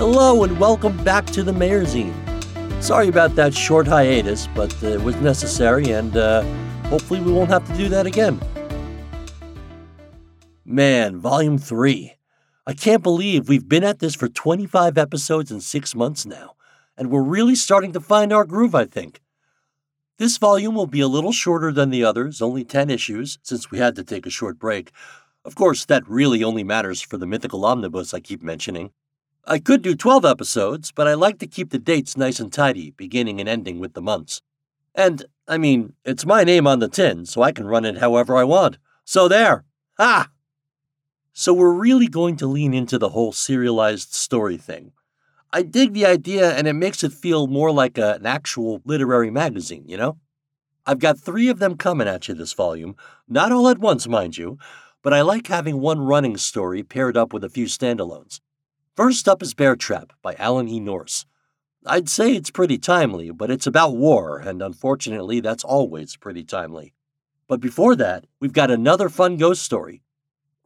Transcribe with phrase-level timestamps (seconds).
[0.00, 2.14] Hello and welcome back to the Mayerzine.
[2.82, 6.40] Sorry about that short hiatus, but uh, it was necessary and uh,
[6.84, 8.40] hopefully we won't have to do that again.
[10.64, 12.14] Man, Volume 3.
[12.66, 16.54] I can't believe we've been at this for 25 episodes in six months now,
[16.96, 19.20] and we're really starting to find our groove, I think.
[20.16, 23.76] This volume will be a little shorter than the others, only 10 issues, since we
[23.76, 24.92] had to take a short break.
[25.44, 28.92] Of course, that really only matters for the mythical omnibus I keep mentioning.
[29.44, 32.90] I could do 12 episodes, but I like to keep the dates nice and tidy,
[32.90, 34.42] beginning and ending with the months.
[34.94, 38.36] And, I mean, it's my name on the tin, so I can run it however
[38.36, 38.78] I want.
[39.04, 39.64] So there!
[39.98, 40.28] Ha!
[41.32, 44.92] So we're really going to lean into the whole serialized story thing.
[45.52, 49.30] I dig the idea, and it makes it feel more like a, an actual literary
[49.30, 50.18] magazine, you know?
[50.86, 52.94] I've got three of them coming at you this volume,
[53.28, 54.58] not all at once, mind you,
[55.02, 58.40] but I like having one running story paired up with a few standalones.
[58.96, 60.80] First up is Bear Trap by Alan E.
[60.80, 61.24] Nourse.
[61.86, 66.92] I'd say it's pretty timely, but it's about war, and unfortunately, that's always pretty timely.
[67.46, 70.02] But before that, we've got another fun ghost story.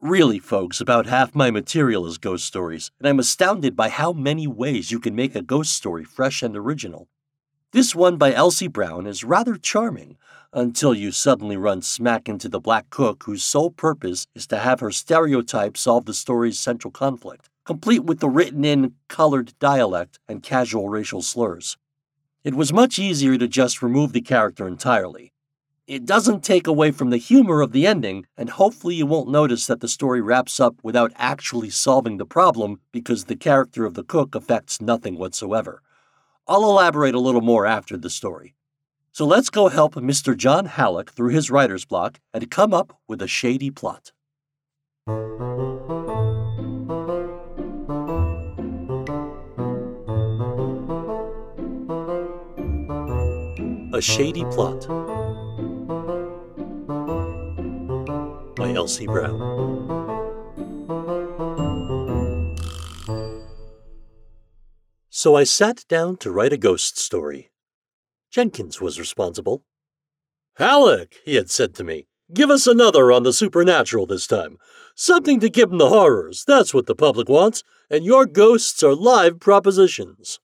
[0.01, 4.47] Really, folks, about half my material is ghost stories, and I'm astounded by how many
[4.47, 7.07] ways you can make a ghost story fresh and original.
[7.71, 10.17] This one by Elsie Brown is rather charming,
[10.51, 14.79] until you suddenly run smack into the black cook whose sole purpose is to have
[14.79, 20.43] her stereotype solve the story's central conflict, complete with the written in, colored dialect and
[20.43, 21.77] casual racial slurs.
[22.43, 25.33] It was much easier to just remove the character entirely.
[25.87, 29.67] It doesn't take away from the humor of the ending, and hopefully you won't notice
[29.67, 34.03] that the story wraps up without actually solving the problem because the character of the
[34.03, 35.81] cook affects nothing whatsoever.
[36.47, 38.55] I'll elaborate a little more after the story.
[39.11, 40.35] So let's go help Mr.
[40.35, 44.11] John Halleck through his writer's block and come up with a shady plot.
[53.95, 54.89] A Shady Plot
[58.57, 59.39] by Elsie Brown.
[65.09, 67.51] So I sat down to write a ghost story.
[68.29, 69.63] Jenkins was responsible.
[70.57, 74.57] Halleck, he had said to me, give us another on the supernatural this time.
[74.93, 78.93] Something to give 'em the horrors, that's what the public wants, and your ghosts are
[78.93, 80.41] live propositions.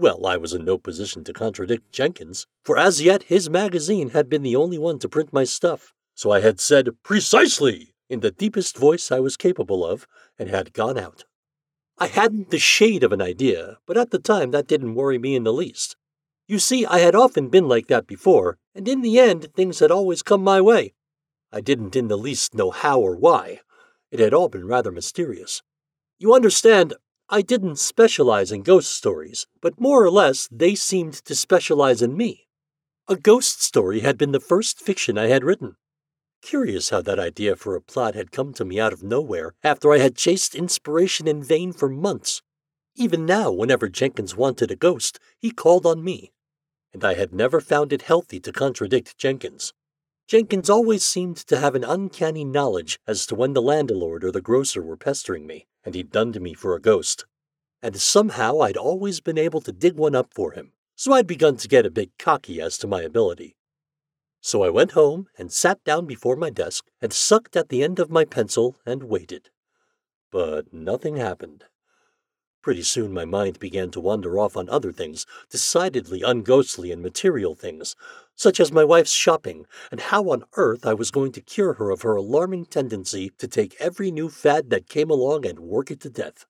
[0.00, 4.28] Well, I was in no position to contradict Jenkins, for as yet his magazine had
[4.28, 5.92] been the only one to print my stuff.
[6.14, 10.06] So I had said precisely in the deepest voice I was capable of,
[10.38, 11.24] and had gone out.
[11.98, 15.34] I hadn't the shade of an idea, but at the time that didn't worry me
[15.34, 15.96] in the least.
[16.46, 19.90] You see, I had often been like that before, and in the end, things had
[19.90, 20.94] always come my way.
[21.50, 23.62] I didn't in the least know how or why.
[24.12, 25.60] It had all been rather mysterious.
[26.20, 26.94] You understand,
[27.30, 32.16] I didn't specialize in ghost stories, but more or less they seemed to specialize in
[32.16, 32.48] me.
[33.06, 35.76] A ghost story had been the first fiction I had written.
[36.42, 39.92] Curious how that idea for a plot had come to me out of nowhere after
[39.92, 42.42] I had chased inspiration in vain for months.
[42.94, 46.32] Even now, whenever Jenkins wanted a ghost, he called on me
[46.92, 49.72] and I had never found it healthy to contradict Jenkins.
[50.28, 54.42] Jenkins always seemed to have an uncanny knowledge as to when the landlord or the
[54.42, 57.24] grocer were pestering me, and he dunned me for a ghost.
[57.80, 61.56] And somehow I'd always been able to dig one up for him, so I'd begun
[61.56, 63.56] to get a bit cocky as to my ability.
[64.42, 67.98] So I went home and sat down before my desk and sucked at the end
[67.98, 69.48] of my pencil and waited.
[70.30, 71.64] But nothing happened.
[72.60, 77.54] Pretty soon my mind began to wander off on other things, decidedly unghostly and material
[77.54, 77.94] things,
[78.34, 81.90] such as my wife's shopping and how on earth I was going to cure her
[81.90, 86.00] of her alarming tendency to take every new fad that came along and work it
[86.00, 86.46] to death.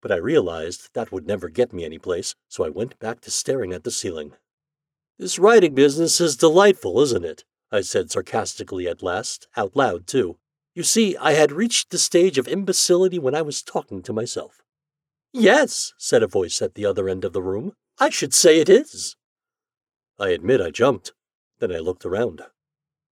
[0.00, 3.30] But I realized that would never get me any place, so I went back to
[3.30, 4.32] staring at the ceiling.
[5.18, 7.44] This writing business is delightful, isn't it?
[7.70, 10.38] I said sarcastically at last, out loud too.
[10.74, 14.61] You see, I had reached the stage of imbecility when I was talking to myself.
[15.32, 17.72] Yes, said a voice at the other end of the room.
[17.98, 19.16] I should say it is.
[20.18, 21.12] I admit I jumped.
[21.58, 22.42] Then I looked around.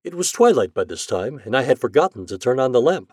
[0.05, 3.13] It was twilight by this time, and I had forgotten to turn on the lamp.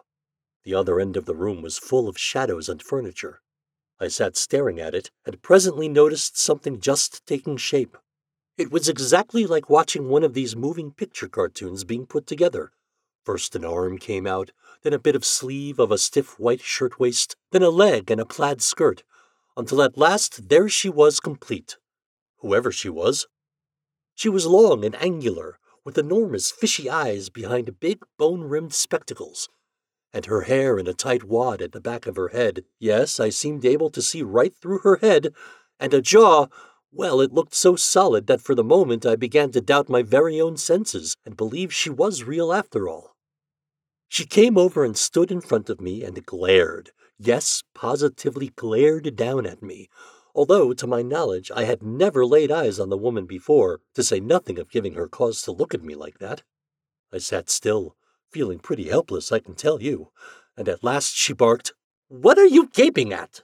[0.63, 3.41] The other end of the room was full of shadows and furniture.
[3.99, 7.97] I sat staring at it, and presently noticed something just taking shape.
[8.57, 12.71] It was exactly like watching one of these moving picture cartoons being put together.
[13.23, 14.51] First an arm came out,
[14.83, 18.25] then a bit of sleeve of a stiff white shirtwaist, then a leg and a
[18.25, 19.03] plaid skirt,
[19.55, 21.77] until at last there she was complete.
[22.37, 23.27] Whoever she was.
[24.15, 29.47] She was long and angular, with enormous fishy eyes behind big bone rimmed spectacles,
[30.13, 32.65] and her hair in a tight wad at the back of her head.
[32.79, 35.33] Yes, I seemed able to see right through her head,
[35.79, 36.47] and a jaw,
[36.91, 40.41] well, it looked so solid that for the moment I began to doubt my very
[40.41, 43.16] own senses and believe she was real after all.
[44.09, 49.45] She came over and stood in front of me and glared, yes, positively glared down
[49.45, 49.89] at me,
[50.33, 54.19] although, to my knowledge, I had never laid eyes on the woman before, to say
[54.19, 56.43] nothing of giving her cause to look at me like that.
[57.11, 57.95] I sat still,
[58.31, 60.11] feeling pretty helpless, I can tell you,
[60.55, 61.73] and at last she barked,
[62.07, 63.43] What are you gaping at?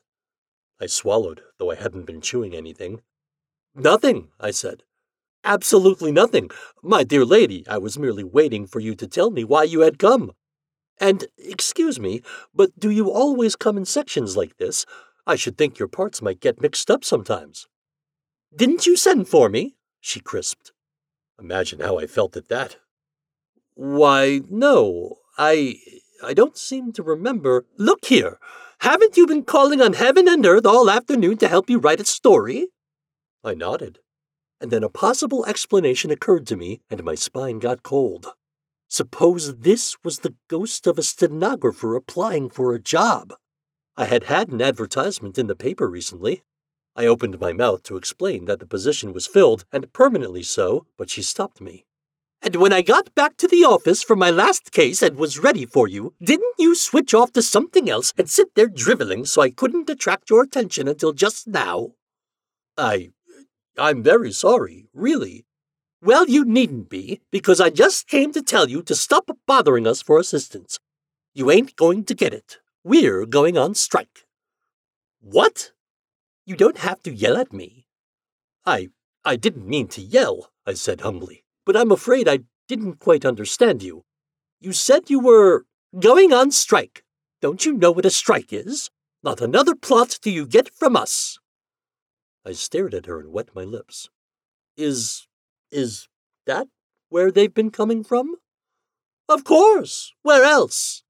[0.80, 3.02] I swallowed, though I hadn't been chewing anything.
[3.76, 4.84] Nothing, I said.
[5.44, 6.50] Absolutely nothing.
[6.82, 10.00] My dear lady, I was merely waiting for you to tell me why you had
[10.00, 10.32] come.
[11.00, 12.22] And, excuse me,
[12.54, 14.86] but do you always come in sections like this?
[15.26, 17.68] I should think your parts might get mixed up sometimes.
[18.56, 19.76] Didn't you send for me?
[20.00, 20.72] she crisped.
[21.40, 22.78] Imagine how I felt at that.
[23.74, 25.80] Why, no, I.
[26.24, 27.66] I don't seem to remember.
[27.78, 28.40] Look here,
[28.84, 32.06] haven't you been calling on heaven and earth all afternoon to help you write a
[32.06, 32.68] story?
[33.42, 34.00] I nodded,
[34.60, 38.34] and then a possible explanation occurred to me, and my spine got cold.
[38.94, 43.34] Suppose this was the ghost of a stenographer applying for a job.
[43.98, 46.44] I had had an advertisement in the paper recently.
[46.96, 51.10] I opened my mouth to explain that the position was filled, and permanently so, but
[51.10, 51.88] she stopped me.
[52.40, 55.66] And when I got back to the office from my last case and was ready
[55.66, 59.50] for you, didn't you switch off to something else and sit there driveling so I
[59.50, 61.94] couldn't attract your attention until just now?
[62.78, 63.10] I.
[63.76, 65.46] I'm very sorry, really.
[66.06, 70.02] Well, you needn't be, because I just came to tell you to stop bothering us
[70.02, 70.78] for assistance.
[71.34, 72.58] You ain't going to get it.
[72.84, 74.26] We're going on strike.
[75.22, 75.72] What?
[76.46, 77.86] You don't have to yell at me.
[78.66, 78.90] I
[79.24, 83.82] I didn't mean to yell, I said humbly, but I'm afraid I didn't quite understand
[83.82, 84.04] you.
[84.60, 85.66] You said you were
[85.98, 87.06] going on strike.
[87.42, 88.90] Don't you know what a strike is?
[89.24, 91.40] Not another plot do you get from us.
[92.46, 94.10] I stared at her and wet my lips.
[94.76, 95.28] Is
[95.74, 96.08] is
[96.46, 96.68] that
[97.10, 98.36] where they've been coming from?
[99.28, 100.14] Of course.
[100.22, 101.04] Where else?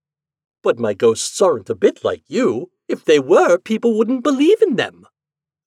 [0.61, 2.71] But my ghosts aren't a bit like you.
[2.87, 5.05] If they were, people wouldn't believe in them.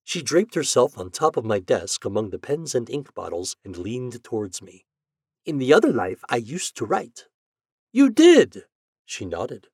[0.05, 3.77] She draped herself on top of my desk among the pens and ink bottles and
[3.77, 4.85] leaned towards me.
[5.45, 7.27] In the other life, I used to write.
[7.93, 8.65] You did,
[9.05, 9.69] she nodded.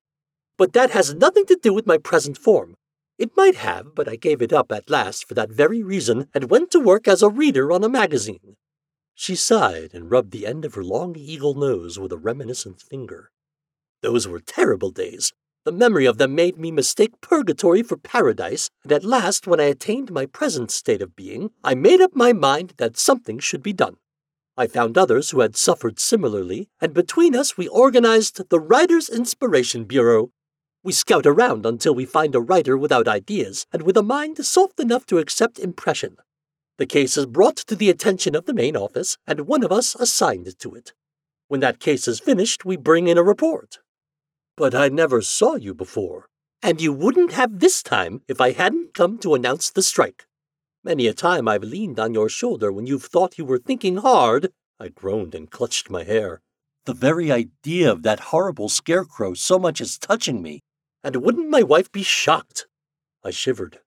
[0.57, 2.77] But that has nothing to do with my present form.
[3.19, 6.51] It might have, but I gave it up at last for that very reason and
[6.51, 8.57] went to work as a reader on a magazine.
[9.15, 13.31] She sighed and rubbed the end of her long eagle nose with a reminiscent finger.
[14.01, 15.33] Those were terrible days.
[15.65, 19.65] The memory of them made me mistake purgatory for paradise, and at last, when I
[19.65, 23.73] attained my present state of being, I made up my mind that something should be
[23.73, 23.99] done.
[24.57, 29.85] I found others who had suffered similarly, and between us we organized the Writers' Inspiration
[29.85, 30.31] Bureau.
[30.83, 34.81] We scout around until we find a writer without ideas and with a mind soft
[34.81, 36.17] enough to accept impression.
[36.83, 39.95] The case is brought to the attention of the main office, and one of us
[39.95, 40.93] assigned to it.
[41.47, 43.79] When that case is finished, we bring in a report.
[44.57, 46.29] But I never saw you before,
[46.61, 50.27] and you wouldn't have this time if I hadn't come to announce the strike.
[50.83, 54.51] Many a time I've leaned on your shoulder when you've thought you were thinking hard.
[54.81, 56.41] I groaned and clutched my hair.
[56.87, 60.65] The very idea of that horrible scarecrow so much as touching me.
[61.05, 62.67] And wouldn't my wife be shocked?
[63.23, 63.79] I shivered.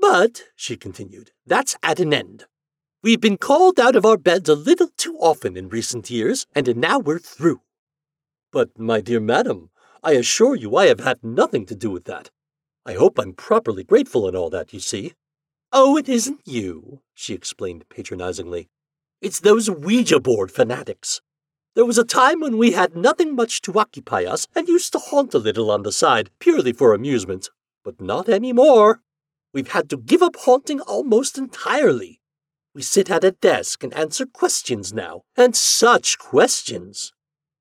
[0.00, 2.46] But, she continued, that's at an end.
[3.02, 6.74] We've been called out of our beds a little too often in recent years, and
[6.76, 7.60] now we're through.
[8.50, 9.70] But, my dear madam,
[10.02, 12.30] I assure you I have had nothing to do with that.
[12.86, 15.12] I hope I'm properly grateful and all that, you see.
[15.72, 18.68] Oh, it isn't you, she explained patronizingly.
[19.20, 21.20] It's those Ouija board fanatics.
[21.74, 24.98] There was a time when we had nothing much to occupy us and used to
[24.98, 27.50] haunt a little on the side, purely for amusement.
[27.84, 29.02] But not any more.
[29.52, 32.20] We've had to give up haunting almost entirely.
[32.74, 37.12] We sit at a desk and answer questions now, and such questions!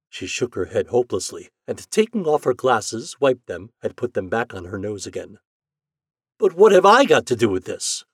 [0.09, 4.29] She shook her head hopelessly, and taking off her glasses, wiped them and put them
[4.29, 5.39] back on her nose again.
[6.37, 8.05] But what have I got to do with this?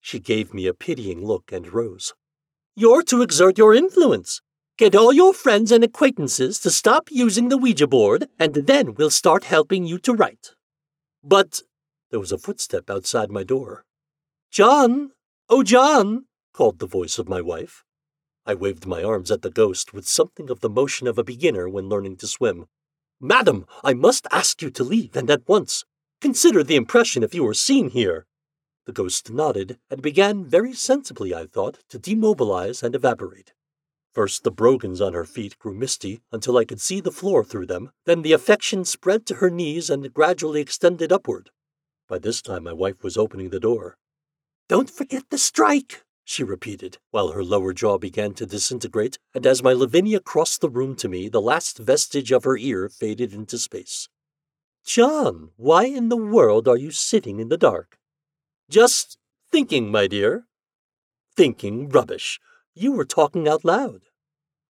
[0.00, 2.14] She gave me a pitying look and rose.
[2.74, 4.40] You're to exert your influence.
[4.78, 9.10] Get all your friends and acquaintances to stop using the Ouija board, and then we'll
[9.10, 10.54] start helping you to write.
[11.22, 11.62] But
[12.12, 13.86] there was a footstep outside my door.
[14.50, 15.12] John!
[15.48, 16.26] Oh, John!
[16.52, 17.84] called the voice of my wife.
[18.44, 21.70] I waved my arms at the ghost with something of the motion of a beginner
[21.70, 22.66] when learning to swim.
[23.18, 25.86] Madam, I must ask you to leave, and at once.
[26.20, 28.26] Consider the impression if you were seen here.
[28.84, 33.54] The ghost nodded and began very sensibly, I thought, to demobilize and evaporate.
[34.12, 37.66] First, the brogans on her feet grew misty until I could see the floor through
[37.66, 37.90] them.
[38.04, 41.48] Then the affection spread to her knees and gradually extended upward.
[42.08, 43.96] By this time, my wife was opening the door.
[44.68, 49.62] Don't forget the strike, she repeated, while her lower jaw began to disintegrate, and as
[49.62, 53.58] my Lavinia crossed the room to me, the last vestige of her ear faded into
[53.58, 54.08] space.
[54.84, 57.98] John, why in the world are you sitting in the dark?
[58.68, 59.18] Just
[59.50, 60.46] thinking, my dear.
[61.36, 62.40] Thinking rubbish.
[62.74, 64.02] You were talking out loud.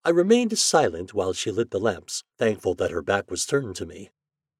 [0.04, 3.86] I remained silent while she lit the lamps, thankful that her back was turned to
[3.86, 4.10] me.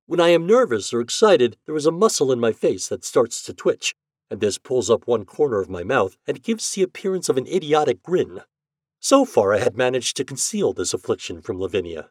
[0.07, 3.43] When I am nervous or excited, there is a muscle in my face that starts
[3.45, 3.95] to twitch,
[4.31, 7.47] and this pulls up one corner of my mouth and gives the appearance of an
[7.47, 8.41] idiotic grin.
[9.01, 12.11] So far, I had managed to conceal this affliction from Lavinia.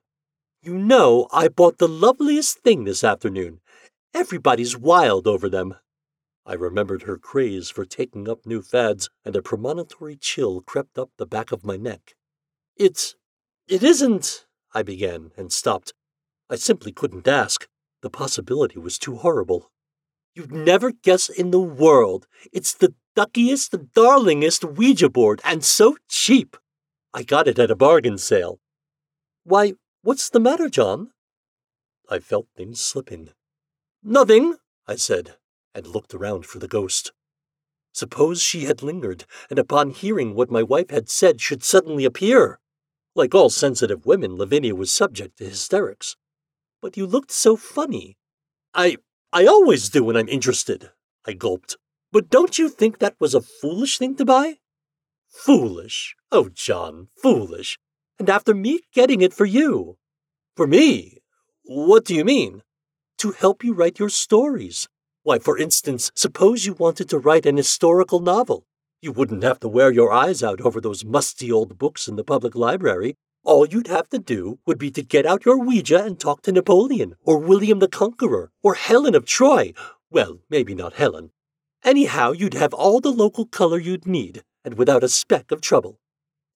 [0.62, 3.60] You know, I bought the loveliest thing this afternoon.
[4.14, 5.76] Everybody's wild over them.
[6.46, 11.10] I remembered her craze for taking up new fads, and a premonitory chill crept up
[11.18, 12.16] the back of my neck.
[12.76, 13.16] It's.
[13.68, 14.46] it isn't.
[14.74, 15.94] I began and stopped.
[16.50, 17.68] I simply couldn't ask.
[18.02, 19.72] The possibility was too horrible.
[20.34, 22.28] You'd never guess in the world.
[22.52, 26.58] It's the duckiest, darlingest Ouija board, and so cheap.
[27.14, 28.60] I got it at a bargain sale.
[29.44, 31.12] Why, what's the matter, John?
[32.10, 33.30] I felt things slipping.
[34.04, 34.56] Nothing,
[34.88, 35.36] I said,
[35.76, 37.12] and looked around for the ghost.
[37.94, 42.60] Suppose she had lingered, and upon hearing what my wife had said should suddenly appear.
[43.16, 46.16] Like all sensitive women, Lavinia was subject to hysterics.
[46.82, 48.18] But you looked so funny.
[48.74, 48.98] I
[49.32, 50.90] I always do when I'm interested,
[51.26, 51.78] I gulped.
[52.12, 54.58] But don't you think that was a foolish thing to buy?
[55.30, 56.16] Foolish?
[56.32, 57.80] Oh, John, foolish.
[58.20, 59.98] And after me getting it for you.
[60.56, 61.20] For me?
[61.64, 62.64] What do you mean?
[63.20, 64.90] To help you write your stories.
[65.24, 68.66] Why, for instance, suppose you wanted to write an historical novel.
[69.02, 72.24] You wouldn't have to wear your eyes out over those musty old books in the
[72.24, 73.16] public library.
[73.44, 76.52] All you'd have to do would be to get out your Ouija and talk to
[76.52, 79.74] Napoleon, or William the Conqueror, or Helen of Troy.
[80.12, 81.32] Well, maybe not Helen.
[81.84, 86.00] Anyhow, you'd have all the local color you'd need, and without a speck of trouble.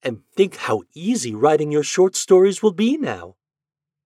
[0.04, 3.36] And think how easy writing your short stories will be now.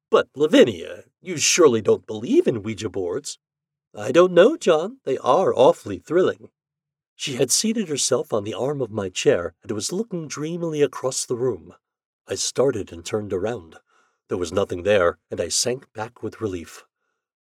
[0.09, 3.37] But, Lavinia, you surely don't believe in Ouija boards.
[3.93, 4.99] I don't know, John.
[5.03, 6.49] They are awfully thrilling.
[7.15, 11.25] She had seated herself on the arm of my chair and was looking dreamily across
[11.25, 11.73] the room.
[12.29, 13.77] I started and turned around.
[14.27, 16.85] There was nothing there, and I sank back with relief.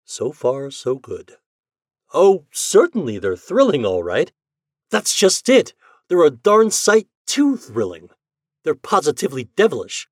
[0.06, 1.34] So far, so good.
[2.14, 4.32] Oh, certainly they're thrilling, all right.
[4.90, 5.74] That's just it.
[6.08, 8.12] They're a darn sight too thrilling.
[8.64, 10.08] They're positively devilish.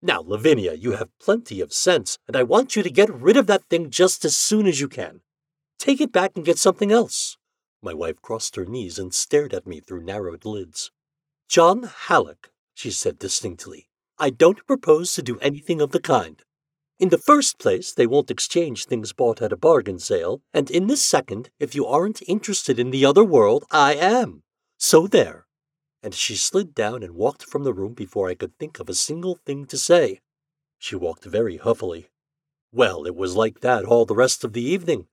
[0.00, 3.48] Now, Lavinia, you have plenty of sense, and I want you to get rid of
[3.48, 5.22] that thing just as soon as you can.
[5.80, 7.36] Take it back and get something else.
[7.82, 10.92] My wife crossed her knees and stared at me through narrowed lids.
[11.48, 13.88] John Halleck, she said distinctly,
[14.20, 16.42] I don't propose to do anything of the kind.
[16.98, 20.88] In the first place, they won't exchange things bought at a bargain sale, and in
[20.88, 24.42] the second, if you aren't interested in the other world, I am.
[24.76, 25.46] So there.
[26.02, 28.94] And she slid down and walked from the room before I could think of a
[28.94, 30.20] single thing to say.
[30.78, 32.10] She walked very huffily.
[32.72, 35.06] Well, it was like that all the rest of the evening.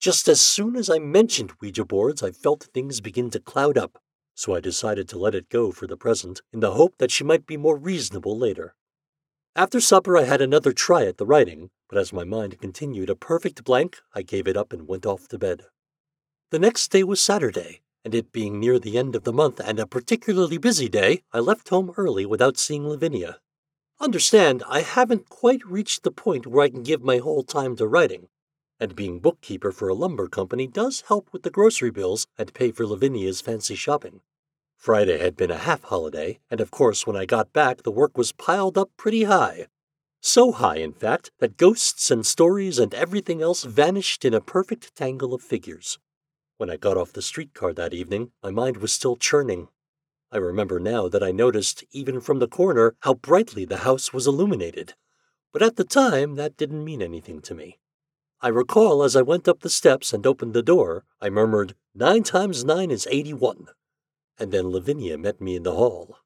[0.00, 3.98] Just as soon as I mentioned Ouija boards, I felt things begin to cloud up
[4.36, 7.24] so I decided to let it go for the present in the hope that she
[7.24, 8.76] might be more reasonable later.
[9.56, 13.16] After supper, I had another try at the writing, but as my mind continued a
[13.16, 15.64] perfect blank, I gave it up and went off to bed.
[16.50, 19.80] The next day was Saturday, and it being near the end of the month and
[19.80, 23.40] a particularly busy day, I left home early without seeing Lavinia.
[23.98, 27.86] Understand, I haven't quite reached the point where I can give my whole time to
[27.86, 28.28] writing,
[28.78, 32.70] and being bookkeeper for a lumber company does help with the grocery bills and pay
[32.70, 34.20] for Lavinia's fancy shopping.
[34.76, 38.16] Friday had been a half holiday, and of course, when I got back, the work
[38.18, 39.66] was piled up pretty high.
[40.20, 44.94] So high, in fact, that ghosts and stories and everything else vanished in a perfect
[44.94, 45.98] tangle of figures.
[46.56, 49.68] When I got off the streetcar that evening, my mind was still churning.
[50.32, 54.26] I remember now that I noticed, even from the corner, how brightly the house was
[54.26, 54.94] illuminated.
[55.52, 57.78] But at the time, that didn't mean anything to me.
[58.40, 62.24] I recall as I went up the steps and opened the door, I murmured, Nine
[62.24, 63.68] times nine is eighty one.
[64.38, 66.18] And then Lavinia met me in the hall.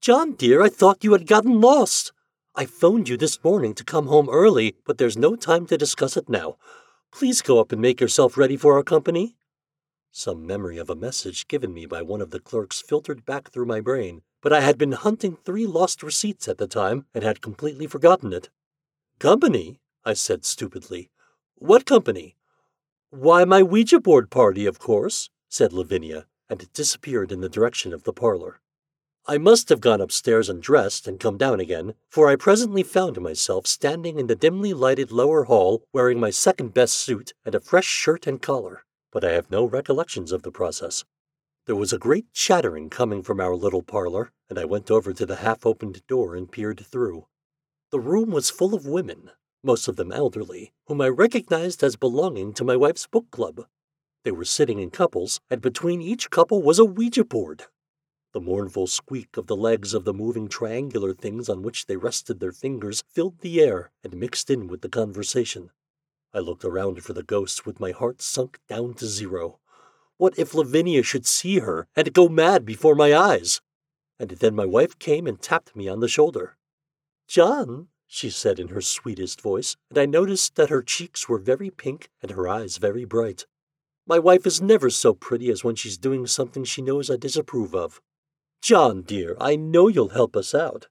[0.00, 2.12] John, dear, I thought you had gotten lost.
[2.54, 6.16] I phoned you this morning to come home early, but there's no time to discuss
[6.16, 6.56] it now.
[7.12, 9.36] Please go up and make yourself ready for our company.
[10.10, 13.66] Some memory of a message given me by one of the clerks filtered back through
[13.66, 17.42] my brain, but I had been hunting three lost receipts at the time and had
[17.42, 18.48] completely forgotten it.
[19.18, 19.78] Company?
[20.04, 21.11] I said stupidly.
[21.64, 22.34] What company?
[23.10, 27.92] Why, my Ouija board party, of course, said Lavinia, and it disappeared in the direction
[27.92, 28.60] of the parlor.
[29.28, 33.20] I must have gone upstairs and dressed and come down again, for I presently found
[33.20, 37.60] myself standing in the dimly lighted lower hall wearing my second best suit and a
[37.60, 41.04] fresh shirt and collar, but I have no recollections of the process.
[41.66, 45.24] There was a great chattering coming from our little parlor, and I went over to
[45.24, 47.28] the half opened door and peered through.
[47.92, 49.30] The room was full of women,
[49.62, 53.66] most of them elderly, whom I recognized as belonging to my wife's book club.
[54.24, 57.64] They were sitting in couples, and between each couple was a Ouija board.
[58.32, 62.40] The mournful squeak of the legs of the moving triangular things on which they rested
[62.40, 65.70] their fingers filled the air and mixed in with the conversation.
[66.32, 69.58] I looked around for the ghost with my heart sunk down to zero.
[70.16, 73.60] What if Lavinia should see her and go mad before my eyes?
[74.18, 76.56] And then my wife came and tapped me on the shoulder.
[77.28, 81.70] John, she said in her sweetest voice, and I noticed that her cheeks were very
[81.70, 83.46] pink and her eyes very bright.
[84.06, 87.74] My wife is never so pretty as when she's doing something she knows I disapprove
[87.74, 88.02] of.
[88.60, 90.86] John, dear, I know you'll help us out.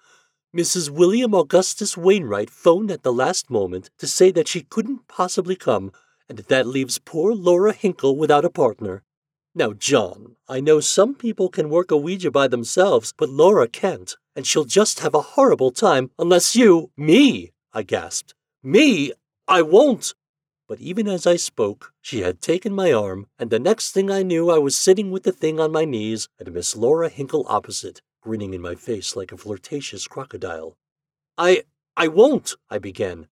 [0.58, 0.90] Mrs.
[0.90, 5.92] William Augustus Wainwright phoned at the last moment to say that she couldn't possibly come,
[6.28, 9.04] and that leaves poor Laura Hinkle without a partner.
[9.54, 14.18] Now, John, I know some people can work a Ouija by themselves, but Laura can't,
[14.36, 16.92] and she'll just have a horrible time unless you.
[16.96, 18.34] Me, I gasped.
[18.64, 19.14] Me?
[19.48, 20.14] I won't.
[20.68, 24.24] But even as I spoke, she had taken my arm, and the next thing I
[24.24, 28.02] knew, I was sitting with the thing on my knees and Miss Laura Hinkle opposite,
[28.22, 30.78] grinning in my face like a flirtatious crocodile.
[31.38, 31.64] I.
[31.98, 33.28] I won't, I began.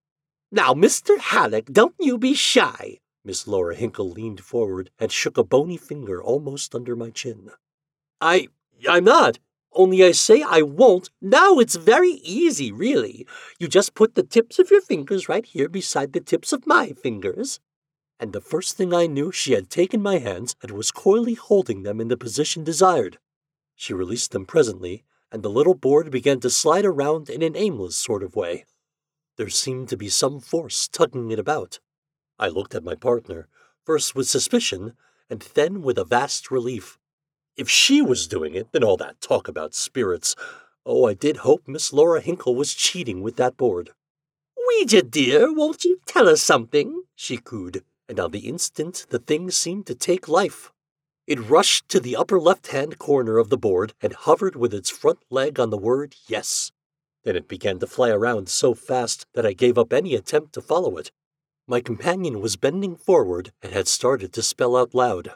[0.51, 1.17] Now, Mr.
[1.17, 2.99] Halleck, don't you be shy.
[3.23, 7.51] Miss Laura Hinkle leaned forward and shook a bony finger almost under my chin.
[8.19, 8.47] I.
[8.87, 9.39] I'm not.
[9.73, 11.09] Only I say I won't.
[11.21, 13.27] Now it's very easy, really.
[13.59, 16.91] You just put the tips of your fingers right here beside the tips of my
[16.91, 17.59] fingers.
[18.19, 21.83] And the first thing I knew, she had taken my hands and was coyly holding
[21.83, 23.17] them in the position desired.
[23.75, 27.95] She released them presently, and the little board began to slide around in an aimless
[27.95, 28.65] sort of way.
[29.37, 31.79] There seemed to be some force tugging it about.
[32.37, 33.47] I looked at my partner,
[33.85, 34.97] first with suspicion,
[35.29, 36.98] and then with a vast relief.
[37.59, 40.33] If she was doing it, then all that talk about spirits.
[40.85, 43.89] Oh, I did hope Miss Laura Hinkle was cheating with that board.
[44.55, 47.03] Ouija, dear, won't you tell us something?
[47.15, 50.71] she cooed, and on the instant the thing seemed to take life.
[51.27, 54.89] It rushed to the upper left hand corner of the board and hovered with its
[54.89, 56.71] front leg on the word yes.
[57.25, 60.61] Then it began to fly around so fast that I gave up any attempt to
[60.61, 61.11] follow it.
[61.67, 65.33] My companion was bending forward and had started to spell out loud.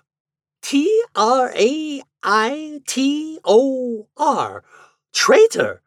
[0.64, 4.64] T R A I T O R.
[5.14, 5.82] Traitor!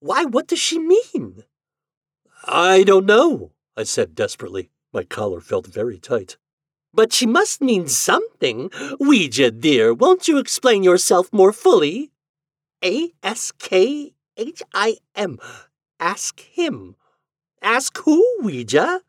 [0.00, 1.44] Why, what does she mean?
[2.44, 4.70] I don't know, I said desperately.
[4.92, 6.36] My collar felt very tight.
[6.92, 8.70] But she must mean something.
[8.98, 12.10] Ouija, dear, won't you explain yourself more fully?
[12.84, 15.38] A S K H I M.
[16.00, 16.96] Ask him.
[17.62, 19.02] Ask who, Ouija?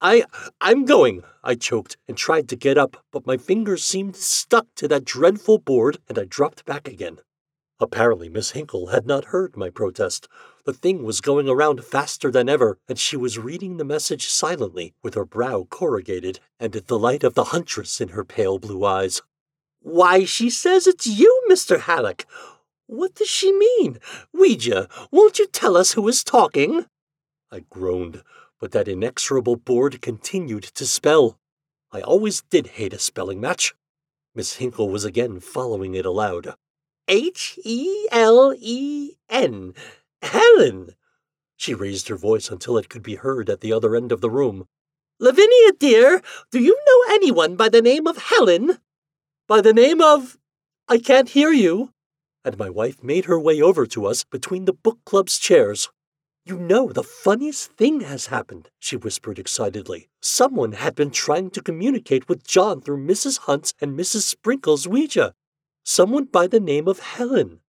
[0.00, 0.24] I
[0.60, 4.88] I'm going, I choked and tried to get up, but my fingers seemed stuck to
[4.88, 7.18] that dreadful board and I dropped back again.
[7.78, 10.28] Apparently, Miss Hinkle had not heard my protest.
[10.64, 14.94] The thing was going around faster than ever, and she was reading the message silently,
[15.02, 19.20] with her brow corrugated and the light of the huntress in her pale blue eyes.
[19.80, 21.80] Why, she says it's you, Mr.
[21.80, 22.26] Halleck.
[22.86, 23.98] What does she mean?
[24.32, 26.86] Ouija, won't you tell us who is talking?
[27.52, 28.22] I groaned
[28.60, 31.38] but that inexorable board continued to spell.
[31.92, 33.74] I always did hate a spelling match.
[34.34, 36.54] Miss Hinkle was again following it aloud.
[37.08, 39.74] H E L E N.
[40.22, 40.90] Helen.
[41.56, 44.30] She raised her voice until it could be heard at the other end of the
[44.30, 44.66] room.
[45.18, 48.78] Lavinia, dear, do you know anyone by the name of Helen?
[49.48, 50.36] By the name of.
[50.88, 51.92] I can't hear you.
[52.44, 55.88] And my wife made her way over to us between the book club's chairs.
[56.48, 60.08] You know, the funniest thing has happened, she whispered excitedly.
[60.20, 63.38] Someone had been trying to communicate with John through Mrs.
[63.38, 64.22] Hunt's and Mrs.
[64.22, 65.34] Sprinkle's Ouija.
[65.82, 67.62] Someone by the name of Helen.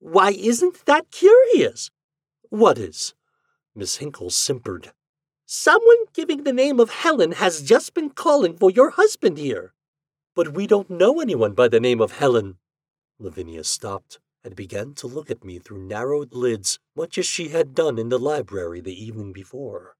[0.00, 1.90] Why, isn't that curious?
[2.50, 3.14] What is?
[3.74, 4.92] Miss Hinkle simpered.
[5.46, 9.72] Someone giving the name of Helen has just been calling for your husband here.
[10.36, 12.58] But we don't know anyone by the name of Helen.
[13.18, 17.74] Lavinia stopped and began to look at me through narrowed lids, much as she had
[17.74, 19.96] done in the library the evening before.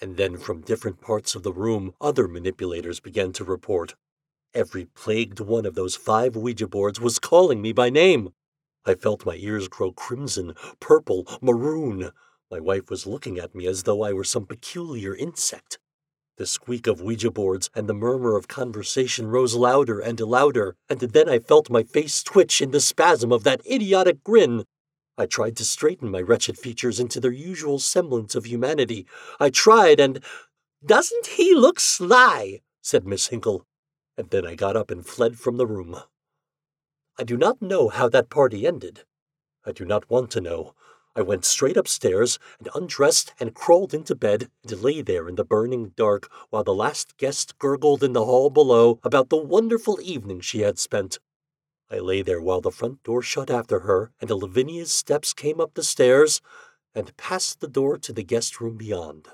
[0.00, 3.94] And then from different parts of the room, other manipulators began to report.
[4.54, 8.30] Every plagued one of those five Ouija boards was calling me by name.
[8.84, 12.10] I felt my ears grow crimson, purple, maroon.
[12.50, 15.78] My wife was looking at me as though I were some peculiar insect.
[16.38, 21.00] The squeak of Ouija boards and the murmur of conversation rose louder and louder, and
[21.00, 24.64] then I felt my face twitch in the spasm of that idiotic grin.
[25.16, 29.04] I tried to straighten my wretched features into their usual semblance of humanity.
[29.40, 30.22] I tried, and
[30.86, 32.60] doesn't he look sly?
[32.80, 33.66] said Miss Hinkle.
[34.16, 35.96] And then I got up and fled from the room.
[37.18, 39.02] I do not know how that party ended.
[39.66, 40.74] I do not want to know.
[41.18, 45.44] I went straight upstairs and undressed and crawled into bed and lay there in the
[45.44, 50.38] burning dark while the last guest gurgled in the hall below about the wonderful evening
[50.40, 51.18] she had spent.
[51.90, 55.74] I lay there while the front door shut after her and Lavinia's steps came up
[55.74, 56.40] the stairs
[56.94, 59.26] and past the door to the guest room beyond.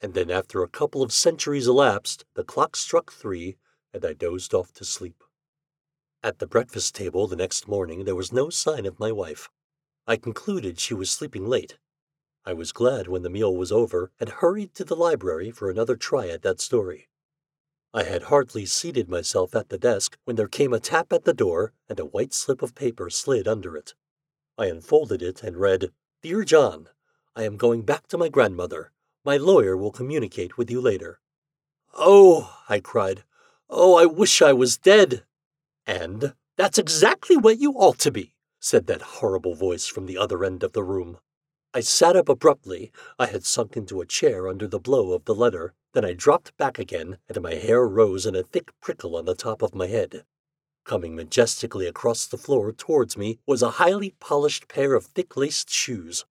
[0.00, 3.58] And then, after a couple of centuries elapsed, the clock struck three
[3.92, 5.22] and I dozed off to sleep.
[6.22, 9.50] At the breakfast table the next morning, there was no sign of my wife.
[10.04, 11.78] I concluded she was sleeping late.
[12.44, 15.94] I was glad when the meal was over and hurried to the library for another
[15.94, 17.08] try at that story.
[17.94, 21.32] I had hardly seated myself at the desk when there came a tap at the
[21.32, 23.94] door and a white slip of paper slid under it.
[24.58, 26.88] I unfolded it and read, Dear John,
[27.36, 28.90] I am going back to my grandmother.
[29.24, 31.20] My lawyer will communicate with you later.
[31.94, 33.22] Oh, I cried.
[33.70, 35.22] Oh, I wish I was dead.
[35.86, 38.31] And that's exactly what you ought to be
[38.62, 41.18] said that horrible voice from the other end of the room.
[41.74, 42.92] I sat up abruptly.
[43.18, 45.74] I had sunk into a chair under the blow of the letter.
[45.94, 49.34] Then I dropped back again, and my hair rose in a thick prickle on the
[49.34, 50.24] top of my head.
[50.84, 55.70] Coming majestically across the floor towards me was a highly polished pair of thick laced
[55.70, 56.24] shoes.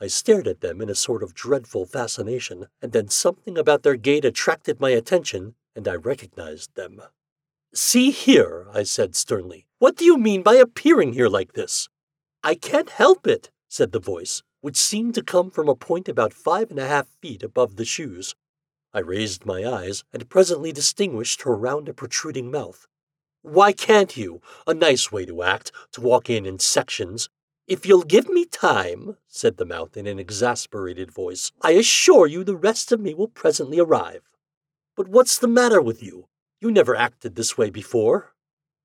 [0.00, 3.96] I stared at them in a sort of dreadful fascination, and then something about their
[3.96, 7.02] gait attracted my attention, and I recognized them.
[7.72, 9.64] See here, I said sternly.
[9.78, 11.88] What do you mean by appearing here like this?
[12.42, 16.32] I can't help it, said the voice, which seemed to come from a point about
[16.32, 18.34] five and a half feet above the shoes.
[18.92, 22.88] I raised my eyes and presently distinguished her round and protruding mouth.
[23.42, 24.42] Why can't you?
[24.66, 27.28] A nice way to act, to walk in in sections.
[27.68, 32.42] If you'll give me time, said the mouth in an exasperated voice, I assure you
[32.42, 34.28] the rest of me will presently arrive.
[34.96, 36.26] But what's the matter with you?
[36.60, 38.34] You never acted this way before.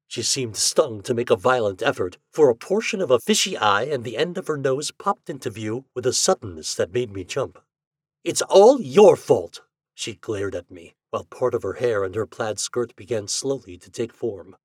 [0.07, 3.83] She seemed stung to make a violent effort, for a portion of a fishy eye
[3.83, 7.25] and the end of her nose popped into view with a suddenness that made me
[7.25, 7.59] jump.
[8.23, 9.61] It's all your fault,
[9.93, 13.77] she glared at me, while part of her hair and her plaid skirt began slowly
[13.79, 14.55] to take form.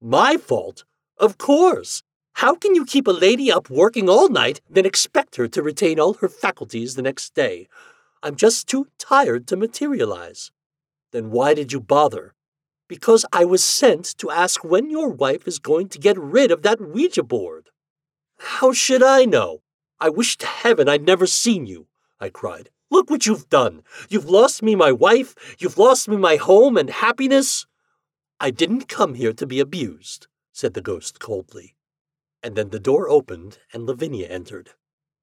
[0.00, 0.84] My fault?
[1.18, 2.02] Of course!
[2.38, 6.00] How can you keep a lady up working all night, then expect her to retain
[6.00, 7.68] all her faculties the next day?
[8.22, 10.50] I'm just too tired to materialize.
[11.12, 12.33] Then why did you bother?
[12.88, 16.62] Because I was sent to ask when your wife is going to get rid of
[16.62, 17.70] that Ouija board.
[18.38, 19.62] How should I know?
[20.00, 21.86] I wish to heaven I'd never seen you,
[22.20, 22.70] I cried.
[22.90, 23.82] Look what you've done.
[24.08, 27.66] You've lost me my wife, you've lost me my home and happiness.
[28.38, 31.76] I didn't come here to be abused, said the ghost coldly.
[32.42, 34.70] And then the door opened and Lavinia entered.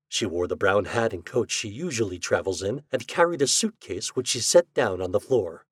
[0.10, 4.10] She wore the brown hat and coat she usually travels in and carried a suitcase
[4.10, 5.65] which she set down on the floor.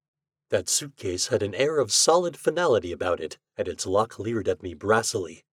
[0.49, 4.63] That suitcase had an air of solid finality about it, and its lock leered at
[4.63, 5.43] me brassily.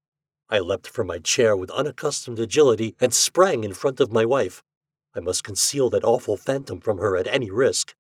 [0.48, 4.62] I leapt from my chair with unaccustomed agility and sprang in front of my wife.
[5.14, 7.94] I must conceal that awful phantom from her at any risk.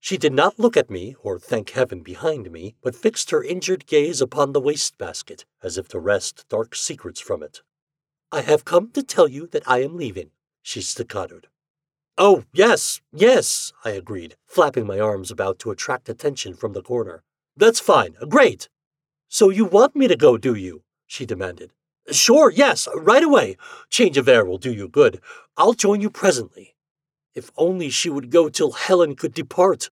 [0.00, 3.86] She did not look at me, or thank heaven behind me, but fixed her injured
[3.86, 7.62] gaze upon the wastebasket, as if to wrest dark secrets from it.
[8.30, 10.30] I have come to tell you that I am leaving,
[10.60, 11.46] she staccatoed.
[12.16, 17.24] Oh, yes, yes, I agreed, flapping my arms about to attract attention from the corner.
[17.56, 18.68] That's fine, great.
[19.28, 20.82] So you want me to go, do you?
[21.08, 21.72] she demanded.
[22.12, 23.56] Sure, yes, right away.
[23.90, 25.20] Change of air will do you good.
[25.56, 26.76] I'll join you presently.
[27.34, 29.90] If only she would go till Helen could depart.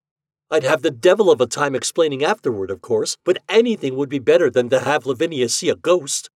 [0.49, 4.21] I'd have the devil of a time explaining afterward, of course, but anything would be
[4.21, 6.31] better than to have Lavinia see a ghost.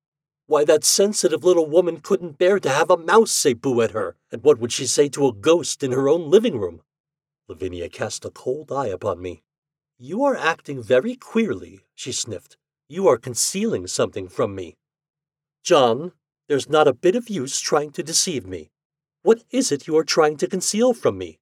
[0.48, 4.16] Why, that sensitive little woman couldn't bear to have a mouse say boo at her,
[4.30, 6.82] and what would she say to a ghost in her own living room?
[7.48, 9.42] Lavinia cast a cold eye upon me.
[9.98, 12.56] You are acting very queerly, she sniffed.
[12.88, 14.76] You are concealing something from me.
[15.64, 16.12] John,
[16.48, 18.70] there's not a bit of use trying to deceive me.
[19.22, 21.40] What is it you are trying to conceal from me?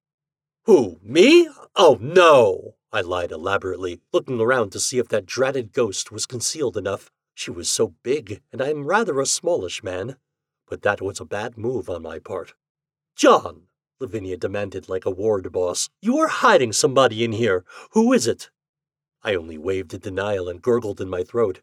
[0.63, 1.47] Who, me?
[1.75, 2.75] Oh, no!
[2.91, 7.11] I lied elaborately, looking around to see if that dratted ghost was concealed enough.
[7.35, 10.15] She was so big, and I am rather a smallish man.
[10.67, 12.55] But that was a bad move on my part.
[13.15, 13.67] John,
[13.99, 17.65] Lavinia demanded like a ward boss, you are hiding somebody in here.
[17.91, 18.49] Who is it?
[19.21, 21.61] I only waved in denial and gurgled in my throat.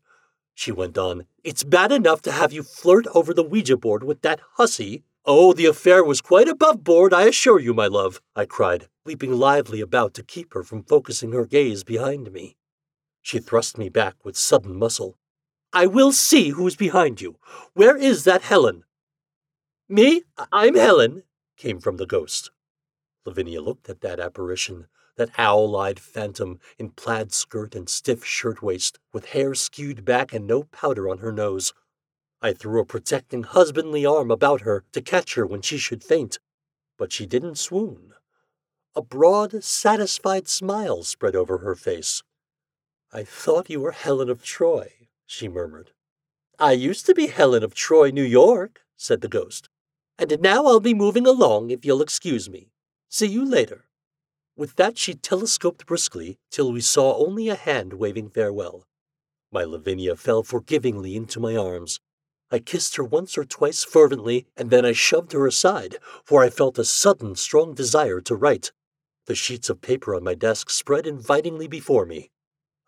[0.55, 4.21] She went on, It's bad enough to have you flirt over the Ouija board with
[4.23, 5.05] that hussy.
[5.25, 8.89] Oh, the affair was quite above board, I assure you, my love, I cried.
[9.07, 12.57] leaping lively about to keep her from focusing her gaze behind me.
[13.23, 15.17] She thrust me back with sudden muscle.
[15.75, 17.37] I will see who's behind you.
[17.73, 18.85] Where is that Helen?
[19.89, 20.23] Me?
[20.53, 21.23] I'm Helen,
[21.57, 22.51] came from the ghost.
[23.25, 28.99] Lavinia looked at that apparition, that owl eyed phantom in plaid skirt and stiff shirtwaist,
[29.15, 31.73] with hair skewed back and no powder on her nose.
[32.43, 36.39] I threw a protecting husbandly arm about her to catch her when she should faint,
[36.99, 38.13] but she didn't swoon.
[38.95, 42.23] A broad, satisfied smile spread over her face.
[43.11, 45.02] I thought you were Helen of Troy,
[45.33, 45.93] she murmured.
[46.59, 49.69] I used to be Helen of Troy, New York, said the ghost.
[50.19, 52.69] And now I'll be moving along if you'll excuse me.
[53.09, 53.87] See you later.
[54.57, 58.87] With that, she telescoped briskly till we saw only a hand waving farewell.
[59.51, 62.01] My Lavinia fell forgivingly into my arms.
[62.51, 66.51] I kissed her once or twice fervently, and then I shoved her aside, for I
[66.51, 68.73] felt a sudden, strong desire to write.
[69.27, 72.31] The sheets of paper on my desk spread invitingly before me.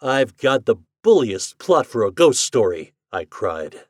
[0.03, 3.83] I've got the bulliest plot for a ghost story, I cried.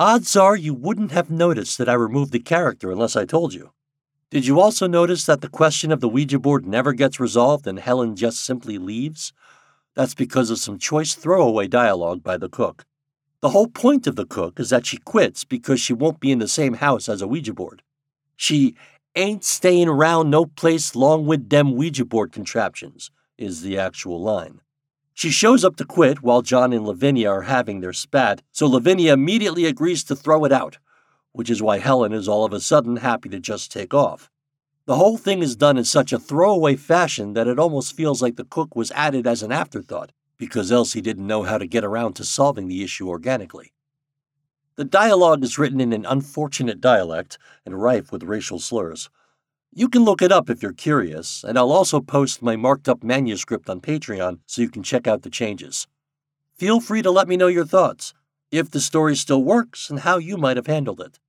[0.00, 3.70] Odds are you wouldn't have noticed that I removed the character unless I told you.
[4.30, 7.78] Did you also notice that the question of the Ouija board never gets resolved and
[7.78, 9.32] Helen just simply leaves?
[9.94, 12.84] That's because of some choice throwaway dialogue by the cook.
[13.42, 16.40] The whole point of the cook is that she quits because she won't be in
[16.40, 17.84] the same house as a Ouija board.
[18.36, 18.74] She
[19.16, 24.60] ain't staying around no place long with dem Ouija board contraptions, is the actual line.
[25.12, 29.12] She shows up to quit while John and Lavinia are having their spat, so Lavinia
[29.12, 30.78] immediately agrees to throw it out,
[31.32, 34.30] which is why Helen is all of a sudden happy to just take off.
[34.86, 38.36] The whole thing is done in such a throwaway fashion that it almost feels like
[38.36, 42.14] the cook was added as an afterthought, because Elsie didn't know how to get around
[42.14, 43.72] to solving the issue organically.
[44.76, 49.08] The dialogue is written in an unfortunate dialect and rife with racial slurs.
[49.72, 53.04] You can look it up if you're curious, and I'll also post my marked up
[53.04, 55.86] manuscript on Patreon so you can check out the changes.
[56.56, 58.14] Feel free to let me know your thoughts,
[58.50, 61.20] if the story still works, and how you might have handled it.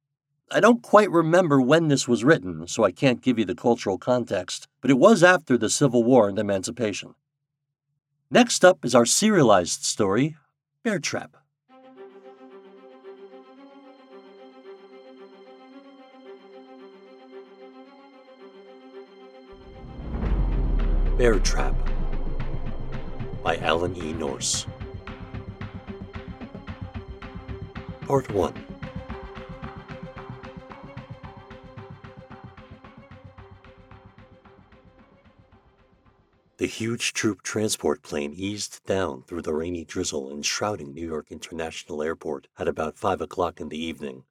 [0.52, 4.00] I don't quite remember when this was written, so I can't give you the cultural
[4.00, 7.14] context, but it was after the Civil War and Emancipation.
[8.32, 10.36] Next up is our serialized story,
[10.84, 11.38] Bear Trap.
[21.18, 21.74] Bear Trap
[23.42, 24.12] by Alan E.
[24.12, 24.66] Nourse.
[28.02, 28.54] Part 1
[36.58, 42.04] The huge troop transport plane eased down through the rainy drizzle enshrouding New York International
[42.04, 44.26] Airport at about five o'clock in the evening.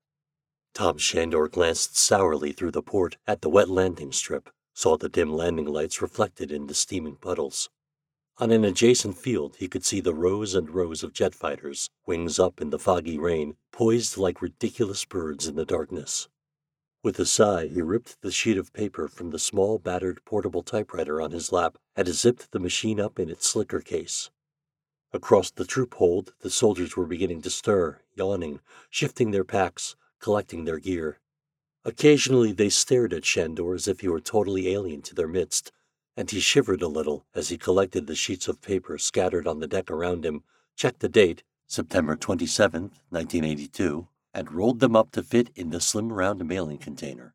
[0.74, 5.32] Tom Shandor glanced sourly through the port at the wet landing strip saw the dim
[5.32, 7.70] landing lights reflected in the steaming puddles.
[8.38, 12.38] On an adjacent field, he could see the rows and rows of jet fighters, wings
[12.38, 16.28] up in the foggy rain, poised like ridiculous birds in the darkness.
[17.04, 21.20] With a sigh, he ripped the sheet of paper from the small, battered portable typewriter
[21.20, 24.30] on his lap and zipped the machine up in its slicker case.
[25.12, 28.60] Across the troop hold, the soldiers were beginning to stir, yawning,
[28.90, 31.20] shifting their packs, collecting their gear.
[31.86, 35.70] Occasionally they stared at Shandor as if he were totally alien to their midst,
[36.16, 39.66] and he shivered a little as he collected the sheets of paper scattered on the
[39.66, 40.44] deck around him,
[40.76, 46.10] checked the date, September 27, 1982, and rolled them up to fit in the slim
[46.10, 47.34] round mailing container.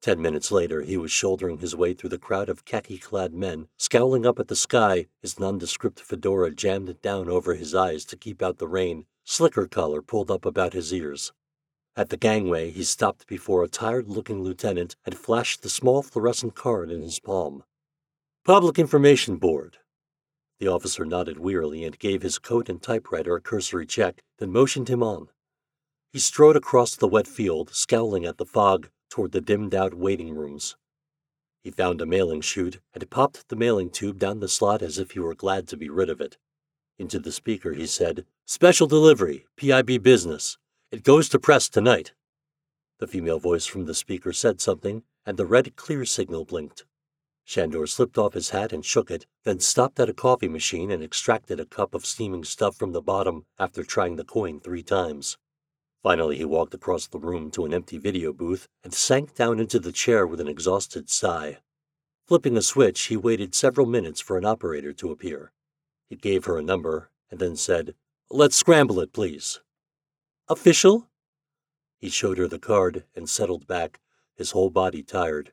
[0.00, 3.68] Ten minutes later, he was shouldering his way through the crowd of khaki clad men,
[3.76, 8.42] scowling up at the sky, his nondescript fedora jammed down over his eyes to keep
[8.42, 11.32] out the rain, slicker collar pulled up about his ears.
[11.94, 16.54] At the gangway, he stopped before a tired looking lieutenant and flashed the small fluorescent
[16.54, 17.64] card in his palm.
[18.44, 19.76] Public Information Board.
[20.58, 24.88] The officer nodded wearily and gave his coat and typewriter a cursory check, then motioned
[24.88, 25.28] him on.
[26.12, 30.34] He strode across the wet field, scowling at the fog, toward the dimmed out waiting
[30.34, 30.76] rooms.
[31.62, 35.10] He found a mailing chute and popped the mailing tube down the slot as if
[35.10, 36.38] he were glad to be rid of it.
[36.98, 40.58] Into the speaker, he said, Special delivery, PIB business.
[40.92, 42.12] It goes to press tonight.
[42.98, 46.84] The female voice from the speaker said something, and the red clear signal blinked.
[47.44, 51.02] Shandor slipped off his hat and shook it, then stopped at a coffee machine and
[51.02, 55.38] extracted a cup of steaming stuff from the bottom after trying the coin three times.
[56.02, 59.78] Finally, he walked across the room to an empty video booth and sank down into
[59.78, 61.56] the chair with an exhausted sigh.
[62.28, 65.52] Flipping a switch, he waited several minutes for an operator to appear.
[66.10, 67.94] He gave her a number and then said,
[68.28, 69.60] Let's scramble it, please.
[70.48, 71.08] Official?
[71.98, 74.00] He showed her the card and settled back,
[74.34, 75.52] his whole body tired.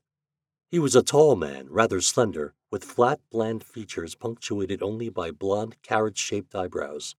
[0.72, 5.82] He was a tall man, rather slender, with flat, bland features punctuated only by blond,
[5.82, 7.16] carrot shaped eyebrows.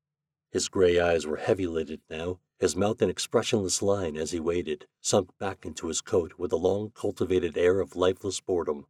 [0.51, 4.87] His gray eyes were heavy lidded now, his mouth an expressionless line as he waited,
[5.01, 8.87] sunk back into his coat with a long cultivated air of lifeless boredom.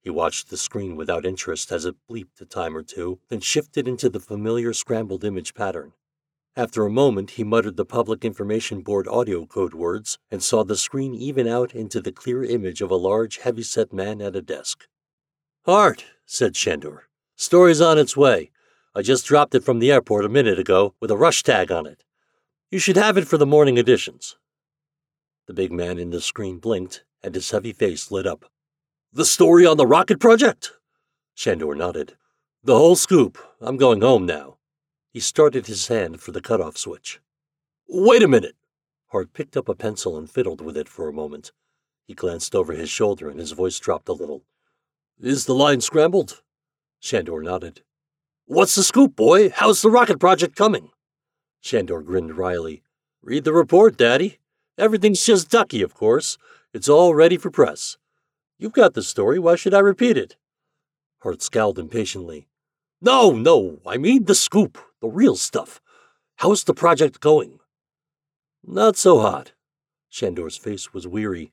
[0.00, 3.88] He watched the screen without interest as it bleeped a time or two, then shifted
[3.88, 5.92] into the familiar scrambled image pattern.
[6.58, 10.76] After a moment, he muttered the Public Information Board audio code words and saw the
[10.76, 14.88] screen even out into the clear image of a large, heavy-set man at a desk.
[15.66, 17.02] Hart, said Shandor.
[17.36, 18.50] Story's on its way.
[18.92, 21.86] I just dropped it from the airport a minute ago with a rush tag on
[21.86, 22.02] it.
[22.72, 24.36] You should have it for the morning editions.
[25.46, 28.50] The big man in the screen blinked, and his heavy face lit up.
[29.12, 30.72] The story on the rocket project?
[31.36, 32.16] Shandor nodded.
[32.64, 33.38] The whole scoop.
[33.60, 34.57] I'm going home now.
[35.10, 37.20] He started his hand for the cutoff switch.
[37.88, 38.56] Wait a minute!
[39.08, 41.52] Hart picked up a pencil and fiddled with it for a moment.
[42.06, 44.44] He glanced over his shoulder and his voice dropped a little.
[45.18, 46.42] Is the line scrambled?
[47.00, 47.82] Shandor nodded.
[48.44, 49.48] What's the scoop, boy?
[49.48, 50.90] How's the rocket project coming?
[51.60, 52.82] Shandor grinned wryly.
[53.22, 54.38] Read the report, Daddy.
[54.76, 56.36] Everything's just ducky, of course.
[56.74, 57.96] It's all ready for press.
[58.58, 59.38] You've got the story.
[59.38, 60.36] Why should I repeat it?
[61.20, 62.46] Hart scowled impatiently.
[63.00, 65.80] No, no, I mean the scoop the real stuff.
[66.36, 67.58] How's the project going?
[68.64, 69.52] Not so hot.
[70.08, 71.52] Shandor's face was weary.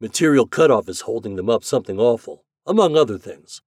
[0.00, 3.62] Material cutoff is holding them up something awful, among other things.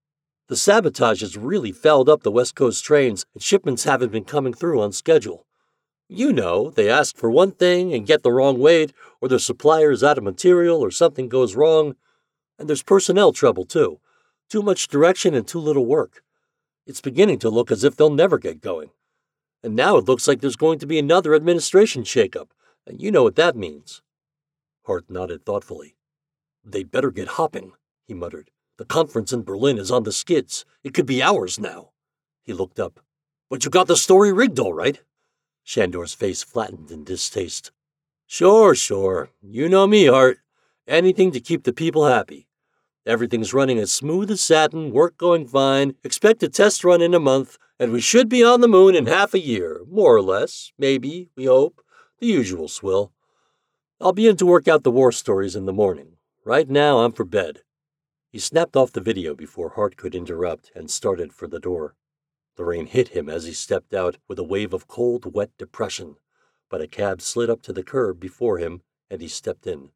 [0.50, 4.54] The sabotage has really fouled up the West Coast trains, and shipments haven't been coming
[4.54, 5.46] through on schedule.
[6.08, 10.04] You know, they ask for one thing and get the wrong weight, or their supplier's
[10.04, 11.96] out of material, or something goes wrong.
[12.58, 14.00] And there's personnel trouble, too.
[14.50, 16.24] Too much direction and too little work.
[16.86, 18.92] It's beginning to look as if they'll never get going.
[19.68, 22.52] And now it looks like there's going to be another administration shakeup,
[22.86, 24.02] and you know what that means.
[24.86, 25.98] Hart nodded thoughtfully.
[26.64, 27.74] They'd better get hopping,
[28.06, 28.50] he muttered.
[28.78, 30.64] The conference in Berlin is on the skids.
[30.86, 31.90] It could be hours now.
[32.44, 33.02] He looked up.
[33.50, 35.02] But you got the story rigged all right.
[35.66, 37.74] Shandor's face flattened in distaste.
[38.26, 39.32] Sure, sure.
[39.42, 40.38] You know me, Hart.
[40.88, 42.48] Anything to keep the people happy.
[43.06, 47.20] Everything's running as smooth as satin, work going fine, expect a test run in a
[47.20, 50.72] month, and we should be on the moon in half a year, more or less,
[50.78, 51.82] maybe, we hope,
[52.20, 53.12] the usual swill.
[54.02, 56.18] I'll be in to work out the war stories in the morning.
[56.44, 57.62] Right now, I'm for bed.
[58.30, 61.96] He snapped off the video before Hart could interrupt and started for the door.
[62.56, 66.18] The rain hit him as he stepped out with a wave of cold, wet depression,
[66.70, 69.90] but a cab slid up to the curb before him and he stepped in.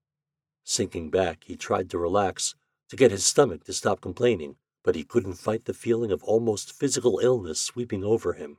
[0.64, 2.56] Sinking back, he tried to relax,
[2.90, 6.72] to get his stomach to stop complaining, but he couldn't fight the feeling of almost
[6.72, 8.58] physical illness sweeping over him.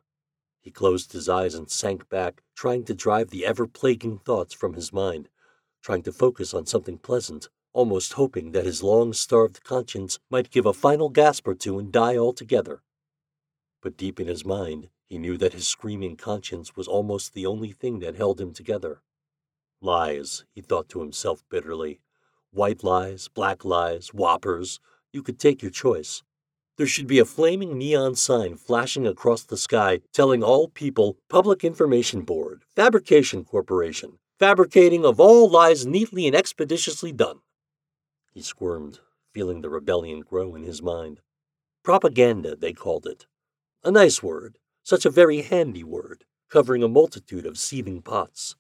[0.61, 4.75] He closed his eyes and sank back, trying to drive the ever plaguing thoughts from
[4.75, 5.29] his mind,
[5.83, 10.67] trying to focus on something pleasant, almost hoping that his long starved conscience might give
[10.67, 12.83] a final gasp or two and die altogether.
[13.81, 17.73] But deep in his mind, he knew that his screaming conscience was almost the only
[17.73, 19.03] thing that held him together.
[19.81, 22.01] Lies, he thought to himself bitterly.
[22.53, 24.79] White lies, black lies, whoppers,
[25.13, 26.23] you could take your choice.
[26.79, 31.65] There should be a flaming neon sign flashing across the sky telling all people Public
[31.65, 37.41] Information Board, Fabrication Corporation, fabricating of all lies neatly and expeditiously done.
[38.33, 39.01] He squirmed,
[39.33, 41.21] feeling the rebellion grow in his mind.
[41.83, 43.27] Propaganda, they called it.
[43.85, 48.57] A nice word, such a very handy word, covering a multitude of seething pots.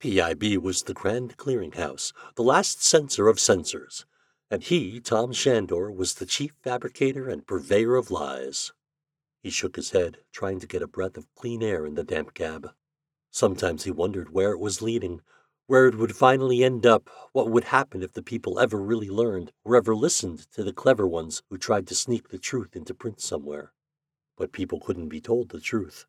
[0.00, 4.04] PIB was the Grand Clearinghouse, the last censor of censors,
[4.50, 8.72] and he, Tom Shandor, was the chief fabricator and purveyor of lies.
[9.42, 12.34] He shook his head, trying to get a breath of clean air in the damp
[12.34, 12.70] cab.
[13.30, 15.20] Sometimes he wondered where it was leading,
[15.66, 19.52] where it would finally end up, what would happen if the people ever really learned
[19.64, 23.20] or ever listened to the clever ones who tried to sneak the truth into print
[23.20, 23.72] somewhere.
[24.36, 26.06] But people couldn't be told the truth.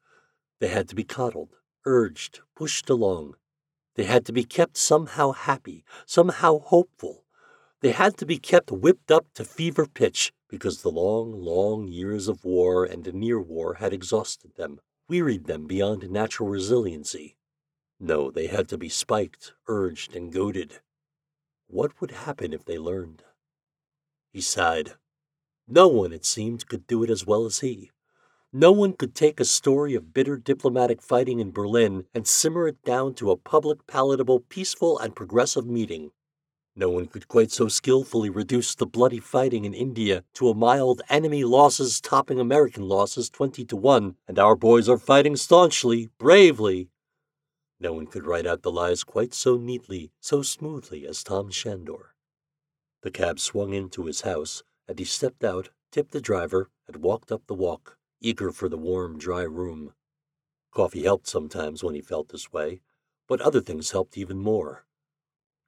[0.60, 3.36] They had to be coddled, urged, pushed along.
[3.96, 7.21] They had to be kept somehow happy, somehow hopeful,
[7.82, 12.28] they had to be kept whipped up to fever pitch because the long, long years
[12.28, 14.80] of war and near war had exhausted them,
[15.10, 17.36] wearied them beyond natural resiliency.
[18.00, 20.80] No, they had to be spiked, urged, and goaded.
[21.68, 23.24] What would happen if they learned?
[24.32, 24.94] He sighed.
[25.68, 27.92] No one, it seemed, could do it as well as he.
[28.54, 32.84] No one could take a story of bitter diplomatic fighting in Berlin and simmer it
[32.84, 36.12] down to a public, palatable, peaceful, and progressive meeting.
[36.76, 41.02] No one could quite so skillfully reduce the bloody fighting in India to a mild
[41.10, 46.88] enemy losses topping American losses 20 to 1, and our boys are fighting staunchly, bravely.
[47.78, 52.16] No one could write out the lies quite so neatly, so smoothly as Tom Shandor.
[53.02, 57.32] The cab swung into his house, and he stepped out, tipped the driver, and walked
[57.34, 59.94] up the walk, eager for the warm, dry room.
[60.72, 62.80] Coffee helped sometimes when he felt this way,
[63.28, 64.86] but other things helped even more.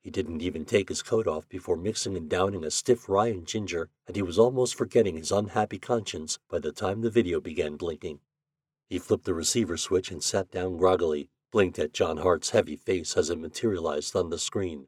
[0.04, 3.47] He didn't even take his coat off before mixing and downing a stiff rye and
[3.47, 7.78] ginger, and he was almost forgetting his unhappy conscience by the time the video began
[7.78, 8.20] blinking.
[8.89, 13.16] He flipped the receiver switch and sat down groggily, blinked at John Hart's heavy face
[13.16, 14.88] as it materialized on the screen.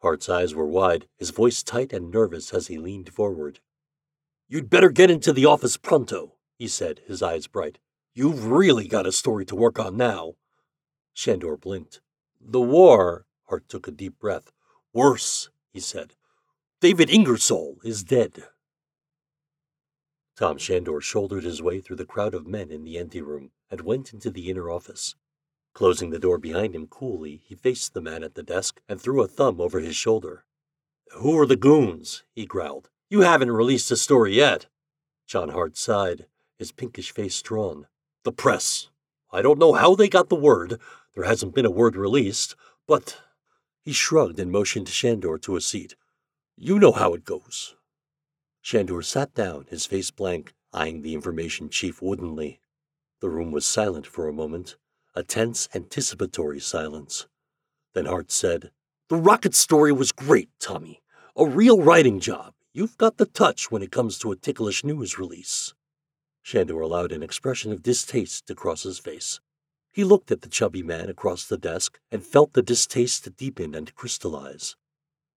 [0.00, 3.58] Hart's eyes were wide, his voice tight and nervous as he leaned forward.
[4.48, 7.78] You'd better get into the office pronto, he said, his eyes bright.
[8.14, 10.36] You've really got a story to work on now.
[11.14, 12.00] Shandor blinked.
[12.40, 14.52] The war, Hart took a deep breath.
[14.92, 16.14] Worse, he said.
[16.80, 18.44] David Ingersoll is dead.
[20.36, 24.12] Tom Shandor shouldered his way through the crowd of men in the anteroom and went
[24.12, 25.14] into the inner office.
[25.72, 29.22] Closing the door behind him coolly, he faced the man at the desk and threw
[29.22, 30.44] a thumb over his shoulder.
[31.18, 32.24] Who are the goons?
[32.34, 32.90] he growled.
[33.08, 34.66] You haven't released the story yet.
[35.26, 36.26] John Hart sighed,
[36.58, 37.86] his pinkish face drawn.
[38.24, 38.88] The press.
[39.30, 40.80] I don't know how they got the word.
[41.14, 43.18] There hasn't been a word released, but.
[43.86, 45.94] He shrugged and motioned Shandor to a seat.
[46.56, 47.76] You know how it goes.
[48.60, 52.58] Shandor sat down, his face blank, eyeing the information chief woodenly.
[53.20, 54.76] The room was silent for a moment,
[55.14, 57.28] a tense, anticipatory silence.
[57.94, 58.72] Then Hart said,
[59.08, 61.00] The rocket story was great, Tommy.
[61.36, 62.54] A real writing job.
[62.72, 65.74] You've got the touch when it comes to a ticklish news release.
[66.42, 69.38] Shandor allowed an expression of distaste to cross his face.
[69.96, 73.94] He looked at the chubby man across the desk and felt the distaste deepen and
[73.94, 74.76] crystallize.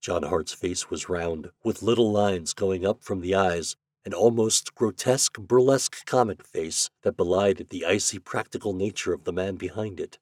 [0.02, 4.76] John Hart's face was round, with little lines going up from the eyes an almost
[4.76, 10.20] grotesque, burlesque comic face that belied the icy practical nature of the man behind it.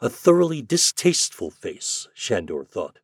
[0.00, 3.00] A thoroughly distasteful face, Shandor thought.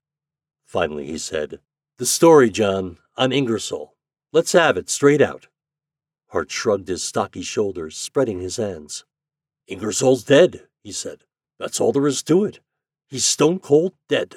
[0.64, 1.60] Finally, he said,
[1.98, 3.96] The story, John, on Ingersoll.
[4.32, 5.48] Let's have it straight out.
[6.28, 9.04] Hart shrugged his stocky shoulders, spreading his hands.
[9.66, 11.24] Ingersoll's dead, he said.
[11.58, 12.60] That's all there is to it.
[13.08, 14.36] He's stone cold dead.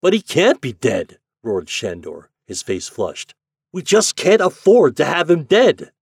[0.00, 3.34] But he can't be dead, roared Shandor, his face flushed.
[3.72, 5.92] We just can't afford to have him dead.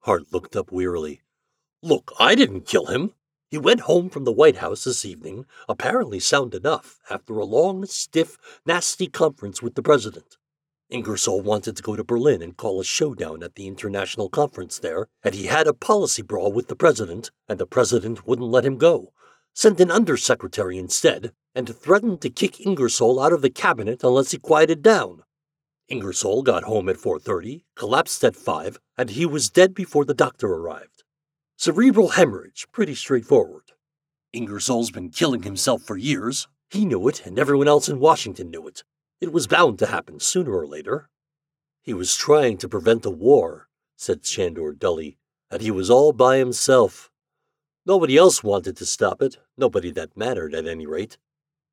[0.00, 1.22] Hart looked up wearily.
[1.82, 3.14] Look, I didn't kill him.
[3.50, 7.84] He went home from the White House this evening, apparently sound enough, after a long,
[7.86, 10.36] stiff, nasty conference with the president.
[10.90, 15.06] Ingersoll wanted to go to Berlin and call a showdown at the international conference there,
[15.22, 18.76] and he had a policy brawl with the president, and the president wouldn't let him
[18.76, 19.12] go.
[19.54, 24.38] Sent an undersecretary instead, and threatened to kick Ingersoll out of the cabinet unless he
[24.38, 25.22] quieted down.
[25.88, 30.48] Ingersoll got home at 4:30, collapsed at 5, and he was dead before the doctor
[30.48, 31.04] arrived.
[31.56, 33.72] Cerebral hemorrhage, pretty straightforward.
[34.32, 36.48] Ingersoll's been killing himself for years.
[36.68, 38.82] He knew it, and everyone else in Washington knew it.
[39.20, 41.10] It was bound to happen sooner or later.
[41.82, 45.18] He was trying to prevent a war, said Shandor dully,
[45.50, 47.10] and he was all by himself.
[47.84, 51.18] Nobody else wanted to stop it, nobody that mattered at any rate.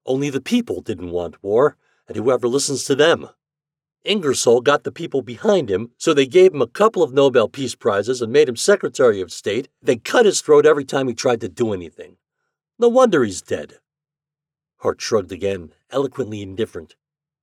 [0.06, 1.78] Only the people didn't want war,
[2.08, 3.30] and whoever listens to them.
[4.04, 7.76] Ingersoll got the people behind him, so they gave him a couple of Nobel Peace
[7.76, 9.70] Prizes and made him Secretary of State.
[9.82, 12.18] They cut his throat every time he tried to do anything.
[12.80, 13.80] No wonder he's dead.
[14.78, 16.96] Hart shrugged again, eloquently indifferent.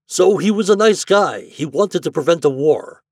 [0.07, 1.43] So he was a nice guy.
[1.43, 3.03] He wanted to prevent a war.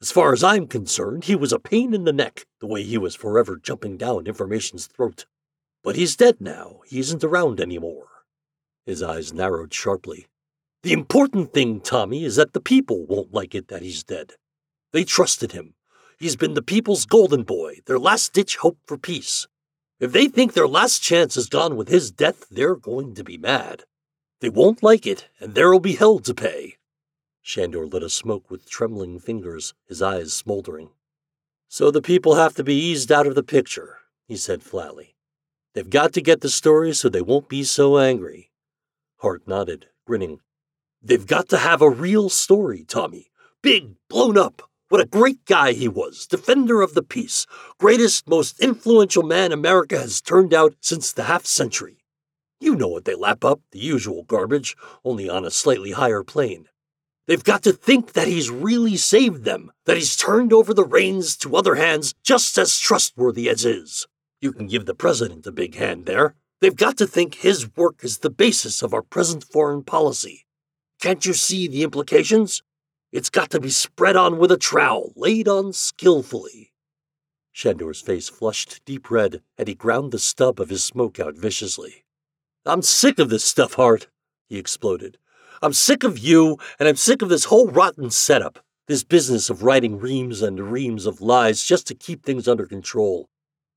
[0.00, 2.98] As far as I'm concerned, he was a pain in the neck, the way he
[2.98, 5.26] was forever jumping down information's throat.
[5.82, 6.80] But he's dead now.
[6.86, 8.08] He isn't around anymore.
[8.84, 10.26] His eyes narrowed sharply.
[10.82, 14.34] The important thing, Tommy, is that the people won't like it that he's dead.
[14.92, 15.74] They trusted him.
[16.18, 19.48] He's been the people's golden boy, their last ditch hope for peace.
[19.98, 23.36] If they think their last chance is gone with his death, they're going to be
[23.38, 23.84] mad.
[24.40, 26.76] They won't like it, and there'll be hell to pay.
[27.40, 30.90] Shandor lit a smoke with trembling fingers, his eyes smoldering.
[31.68, 35.14] So the people have to be eased out of the picture, he said flatly.
[35.74, 38.50] They've got to get the story so they won't be so angry.
[39.18, 40.40] Hart nodded, grinning.
[41.02, 43.30] They've got to have a real story, Tommy.
[43.62, 44.62] Big, blown up.
[44.88, 47.46] What a great guy he was, defender of the peace,
[47.78, 52.04] greatest, most influential man America has turned out since the half century.
[52.66, 56.66] You know what they lap up, the usual garbage, only on a slightly higher plane.
[57.28, 61.36] They've got to think that he's really saved them, that he's turned over the reins
[61.36, 64.08] to other hands just as trustworthy as his.
[64.40, 66.34] You can give the president a big hand there.
[66.60, 70.44] They've got to think his work is the basis of our present foreign policy.
[71.00, 72.64] Can't you see the implications?
[73.12, 76.72] It's got to be spread on with a trowel, laid on skillfully.
[77.52, 82.02] Shandor's face flushed deep red, and he ground the stub of his smoke out viciously.
[82.66, 84.08] I'm sick of this stuff, Hart,
[84.48, 85.18] he exploded.
[85.62, 88.58] I'm sick of you, and I'm sick of this whole rotten setup.
[88.88, 93.28] This business of writing reams and reams of lies just to keep things under control.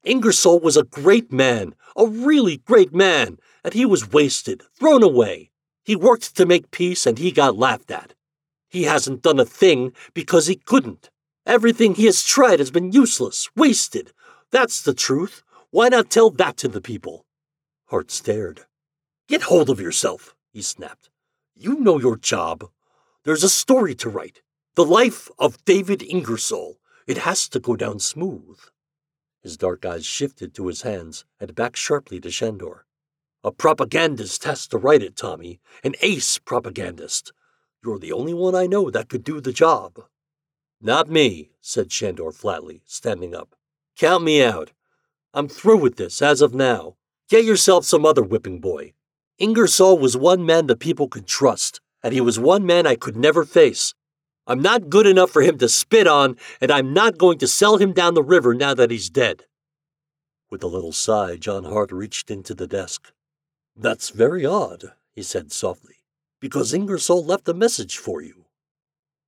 [0.03, 5.51] Ingersoll was a great man, a really great man, and he was wasted, thrown away.
[5.83, 8.13] He worked to make peace and he got laughed at.
[8.69, 11.09] He hasn't done a thing because he couldn't.
[11.45, 14.13] Everything he has tried has been useless, wasted.
[14.51, 15.43] That's the truth.
[15.69, 17.25] Why not tell that to the people?
[17.87, 18.65] Hart stared.
[19.29, 21.11] Get hold of yourself, he snapped.
[21.55, 22.67] You know your job.
[23.23, 24.41] There's a story to write.
[24.73, 26.79] The life of David Ingersoll.
[27.05, 28.57] It has to go down smooth.
[29.43, 32.87] His dark eyes shifted to his hands and back sharply to Shandor.
[33.43, 35.59] A propagandist has to write it, Tommy.
[35.83, 37.31] An ace propagandist.
[37.83, 40.05] You're the only one I know that could do the job.
[40.81, 43.55] Not me, said Shandor flatly, standing up.
[43.95, 44.71] Count me out.
[45.35, 46.95] I'm through with this as of now.
[47.29, 48.93] Get yourself some other whipping boy.
[49.39, 53.15] Ingersoll was one man the people could trust, and he was one man I could
[53.15, 53.93] never face.
[54.45, 57.77] I'm not good enough for him to spit on, and I'm not going to sell
[57.77, 59.45] him down the river now that he's dead.
[60.49, 63.13] With a little sigh, John Hart reached into the desk.
[63.77, 65.95] That's very odd, he said softly,
[66.41, 68.45] because Ingersoll left a message for you.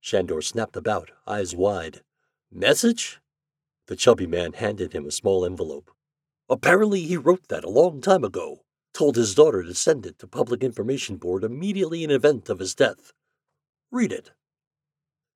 [0.00, 2.02] Shandor snapped about, eyes wide.
[2.50, 3.18] Message?
[3.86, 5.90] The chubby man handed him a small envelope.
[6.50, 8.64] Apparently, he wrote that a long time ago.
[8.92, 12.74] Told his daughter to send it to Public Information Board immediately in event of his
[12.74, 13.12] death.
[13.90, 14.32] Read it.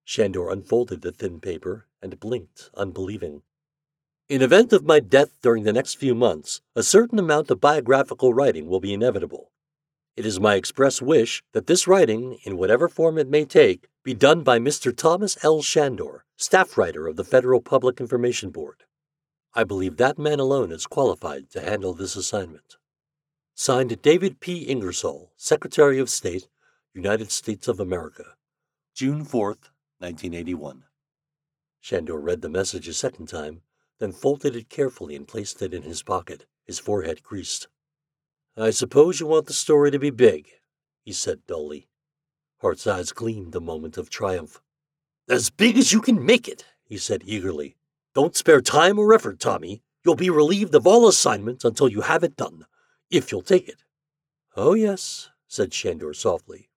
[0.04, 3.42] Shandor unfolded the thin paper and blinked, unbelieving.
[4.28, 8.34] In event of my death during the next few months, a certain amount of biographical
[8.34, 9.52] writing will be inevitable.
[10.16, 14.14] It is my express wish that this writing, in whatever form it may take, be
[14.14, 14.96] done by Mr.
[14.96, 15.62] Thomas L.
[15.62, 18.84] Shandor, staff writer of the Federal Public Information Board.
[19.54, 22.76] I believe that man alone is qualified to handle this assignment.
[23.58, 24.64] Signed David P.
[24.64, 26.46] Ingersoll, Secretary of State,
[26.92, 28.34] United States of America,
[28.94, 30.84] June 4th, 1981.
[31.80, 33.62] Shandor read the message a second time,
[33.98, 37.68] then folded it carefully and placed it in his pocket, his forehead creased.
[38.58, 40.50] I suppose you want the story to be big,
[41.00, 41.88] he said dully.
[42.60, 44.60] Hart's eyes gleamed a moment of triumph.
[45.30, 47.78] As big as you can make it, he said eagerly.
[48.14, 49.82] Don't spare time or effort, Tommy.
[50.04, 52.66] You'll be relieved of all assignments until you have it done,
[53.10, 53.82] if you'll take it.
[54.56, 56.70] Oh, yes, said Shandor softly.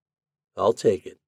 [0.55, 1.19] I'll take it.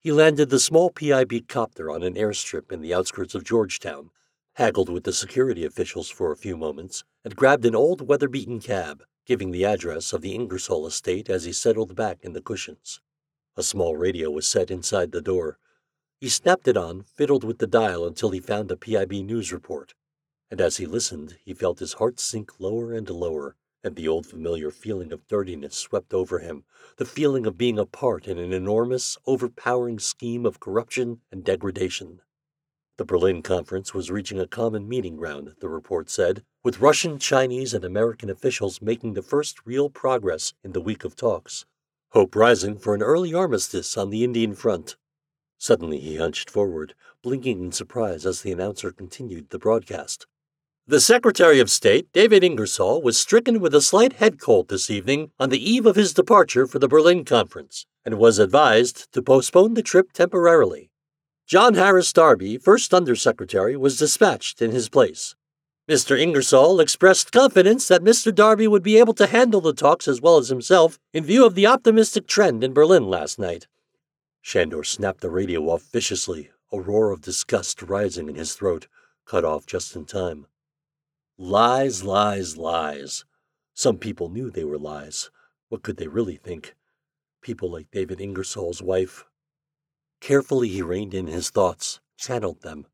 [0.00, 4.10] He landed the small PIB copter on an airstrip in the outskirts of Georgetown
[4.54, 8.60] haggled with the security officials for a few moments, and grabbed an old weather beaten
[8.60, 13.00] cab, giving the address of the Ingersoll estate as he settled back in the cushions.
[13.56, 15.58] A small radio was set inside the door.
[16.20, 19.94] He snapped it on, fiddled with the dial until he found a PIB news report.
[20.52, 24.26] And as he listened, he felt his heart sink lower and lower, and the old
[24.26, 26.64] familiar feeling of dirtiness swept over him,
[26.98, 32.20] the feeling of being a part in an enormous, overpowering scheme of corruption and degradation.
[32.98, 37.72] The Berlin conference was reaching a common meeting ground, the report said, with Russian, Chinese,
[37.72, 41.64] and American officials making the first real progress in the week of talks,
[42.10, 44.96] hope rising for an early armistice on the Indian front.
[45.56, 50.26] Suddenly he hunched forward, blinking in surprise as the announcer continued the broadcast.
[50.84, 55.30] The Secretary of State, David Ingersoll, was stricken with a slight head cold this evening
[55.38, 59.74] on the eve of his departure for the Berlin conference, and was advised to postpone
[59.74, 60.90] the trip temporarily.
[61.46, 65.36] John Harris Darby, first Undersecretary, was dispatched in his place.
[65.88, 66.18] Mr.
[66.18, 68.34] Ingersoll expressed confidence that Mr.
[68.34, 71.54] Darby would be able to handle the talks as well as himself in view of
[71.54, 73.68] the optimistic trend in Berlin last night.
[74.40, 78.88] Shandor snapped the radio off viciously, a roar of disgust rising in his throat,
[79.24, 80.46] cut off just in time.
[81.38, 83.24] Lies, lies, lies.
[83.74, 85.30] Some people knew they were lies.
[85.68, 86.74] What could they really think?
[87.40, 89.24] People like David Ingersoll's wife,
[90.22, 92.86] Carefully he reined in his thoughts, channeled them.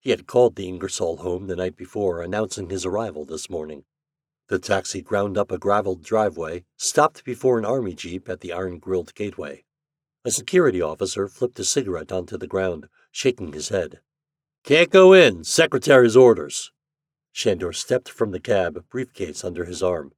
[0.00, 3.84] He had called the Ingersoll home the night before, announcing his arrival this morning.
[4.48, 8.80] The taxi ground up a graveled driveway, stopped before an army jeep at the iron
[8.80, 9.64] grilled gateway.
[10.26, 14.00] A security officer flipped a cigarette onto the ground, shaking his head.
[14.62, 16.70] Can't go in, secretary's orders.
[17.32, 20.12] Shandor stepped from the cab, briefcase under his arm.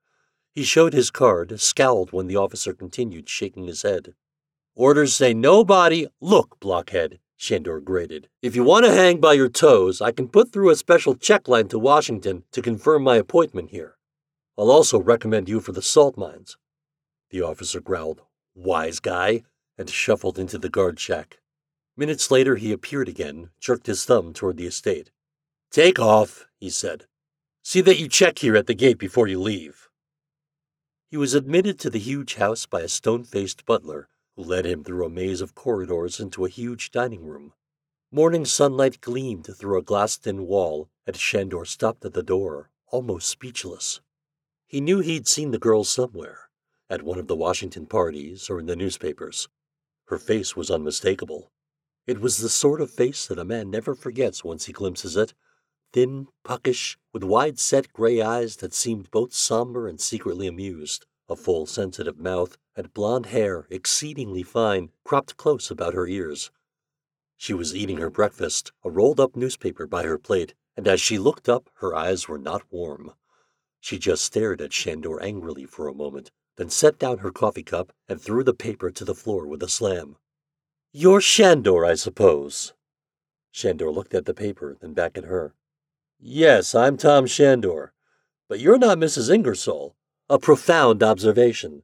[0.53, 4.15] He showed his card, scowled when the officer continued, shaking his head.
[4.75, 6.07] Orders say nobody.
[6.21, 8.29] Look, blockhead, Shandor grated.
[8.43, 11.49] If you want to hang by your toes, I can put through a special check
[11.49, 13.97] line to Washington to confirm my appointment here.
[14.59, 16.57] I'll also recommend you for the salt mines.
[17.31, 18.23] The officer growled,
[18.55, 19.43] Wise guy,
[19.79, 21.39] and shuffled into the guard shack.
[21.97, 25.11] Minutes later, he appeared again, jerked his thumb toward the estate.
[25.71, 27.07] Take off, he said.
[27.63, 29.89] See that you check here at the gate before you leave.
[31.09, 34.83] He was admitted to the huge house by a stone faced butler who led him
[34.83, 37.53] through a maze of corridors into a huge dining room.
[38.11, 43.29] Morning sunlight gleamed through a glass thin wall and Shandor stopped at the door, almost
[43.29, 44.01] speechless.
[44.67, 46.51] He knew he'd seen the girl somewhere,
[46.89, 49.49] at one of the Washington parties or in the newspapers.
[50.07, 51.53] Her face was unmistakable.
[52.09, 55.33] It was the sort of face that a man never forgets once he glimpses it
[55.93, 61.37] thin, puckish, with wide set gray eyes that seemed both somber and secretly amused, a
[61.37, 66.51] full, sensitive mouth, and blonde hair, exceedingly fine, cropped close about her ears.
[67.37, 71.19] She was eating her breakfast, a rolled up newspaper by her plate, and as she
[71.19, 73.13] looked up, her eyes were not warm.
[73.81, 77.93] She just stared at Shandor angrily for a moment, then set down her coffee cup
[78.09, 80.17] and threw the paper to the floor with a slam.
[80.93, 82.75] You're Shandor, I suppose.
[83.53, 85.55] Shandor looked at the paper, then back at her.
[86.23, 87.95] Yes, I'm Tom Shandor.
[88.47, 89.33] But you're not Mrs.
[89.33, 89.97] Ingersoll.
[90.29, 91.83] A profound observation.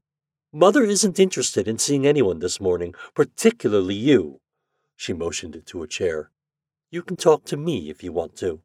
[0.53, 4.41] Mother isn't interested in seeing anyone this morning, particularly you.
[4.95, 6.31] She motioned to a chair.
[6.91, 8.61] You can talk to me if you want to.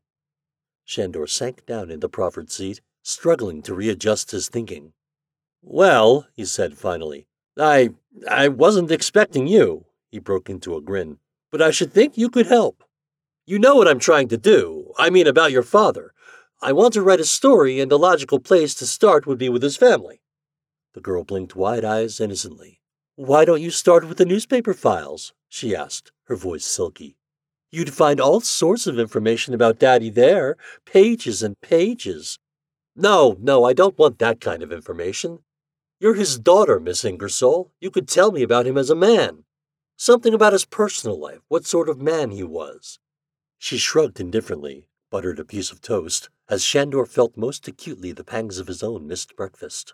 [0.83, 4.91] Shandor sank down in the proffered seat, struggling to readjust his thinking.
[5.61, 7.91] Well, he said finally, I
[8.29, 9.85] I wasn't expecting you.
[10.09, 11.19] He broke into a grin.
[11.49, 12.83] But I should think you could help.
[13.45, 14.80] You know what I'm trying to do.
[14.97, 16.13] I mean, about your father.
[16.61, 19.63] I want to write a story, and the logical place to start would be with
[19.63, 20.21] his family.
[20.93, 22.81] The girl blinked wide eyes innocently.
[23.15, 25.33] Why don't you start with the newspaper files?
[25.49, 27.17] she asked, her voice silky.
[27.71, 32.37] You'd find all sorts of information about Daddy there, pages and pages.
[32.95, 35.39] No, no, I don't want that kind of information.
[35.99, 37.71] You're his daughter, Miss Ingersoll.
[37.79, 39.45] You could tell me about him as a man.
[39.95, 42.99] Something about his personal life, what sort of man he was.
[43.63, 48.57] She shrugged indifferently, buttered a piece of toast, as Shandor felt most acutely the pangs
[48.57, 49.93] of his own missed breakfast.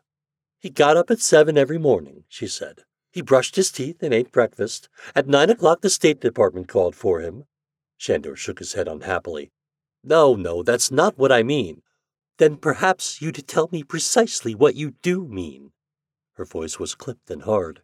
[0.58, 2.86] He got up at seven every morning, she said.
[3.12, 4.88] He brushed his teeth and ate breakfast.
[5.14, 7.44] At nine o'clock, the State Department called for him.
[7.98, 9.52] Shandor shook his head unhappily.
[10.02, 11.82] No, no, that's not what I mean.
[12.38, 15.74] Then perhaps you'd tell me precisely what you do mean.
[16.36, 17.82] Her voice was clipped and hard.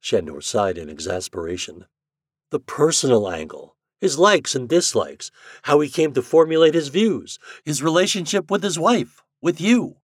[0.00, 1.86] Shandor sighed in exasperation.
[2.50, 3.73] The personal angle
[4.04, 5.30] his likes and dislikes,
[5.62, 9.96] how he came to formulate his views, his relationship with his wife, with you.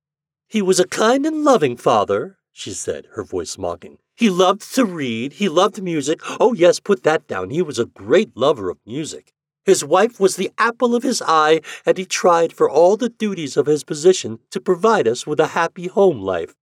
[0.49, 3.99] He was a kind and loving father, she said, her voice mocking.
[4.17, 6.19] He loved to read, he loved music.
[6.41, 7.51] Oh, yes, put that down.
[7.51, 9.35] He was a great lover of music.
[9.67, 13.59] His wife was the apple of his eye, and he tried for all the duties
[13.59, 16.55] of his position to provide us with a happy home life.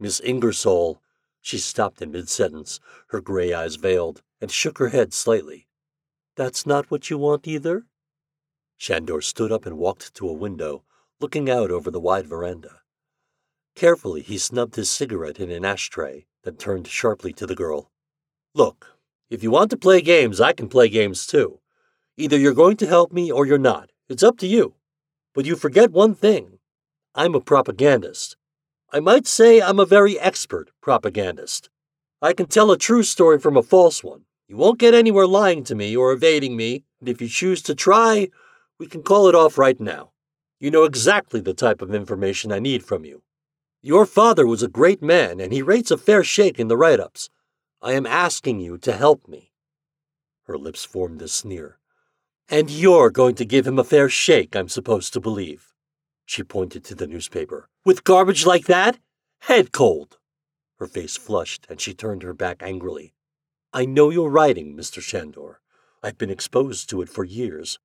[0.00, 1.02] Miss Ingersoll,
[1.42, 5.67] she stopped in mid sentence, her gray eyes veiled, and shook her head slightly.
[6.38, 7.86] That's not what you want either?
[8.76, 10.84] Shandor stood up and walked to a window,
[11.18, 12.82] looking out over the wide veranda.
[13.74, 17.90] Carefully, he snubbed his cigarette in an ashtray, then turned sharply to the girl.
[18.54, 18.86] Look,
[19.28, 21.58] if you want to play games, I can play games too.
[22.16, 23.90] Either you're going to help me or you're not.
[24.08, 24.74] It's up to you.
[25.34, 26.60] But you forget one thing.
[27.16, 28.36] I'm a propagandist.
[28.92, 31.68] I might say I'm a very expert propagandist.
[32.22, 35.62] I can tell a true story from a false one, you won't get anywhere lying
[35.64, 38.28] to me or evading me, and if you choose to try,
[38.78, 40.12] we can call it off right now.
[40.58, 43.22] You know exactly the type of information I need from you.
[43.82, 46.98] Your father was a great man, and he rates a fair shake in the write
[46.98, 47.28] ups.
[47.82, 49.52] I am asking you to help me.
[50.44, 51.78] Her lips formed a sneer.
[52.48, 55.74] And you're going to give him a fair shake, I'm supposed to believe.
[56.24, 57.68] She pointed to the newspaper.
[57.84, 58.98] With garbage like that?
[59.42, 60.16] Head cold.
[60.78, 63.12] Her face flushed, and she turned her back angrily.
[63.72, 65.02] I know your writing, Mr.
[65.02, 65.60] Shandor.
[66.02, 67.78] I've been exposed to it for years.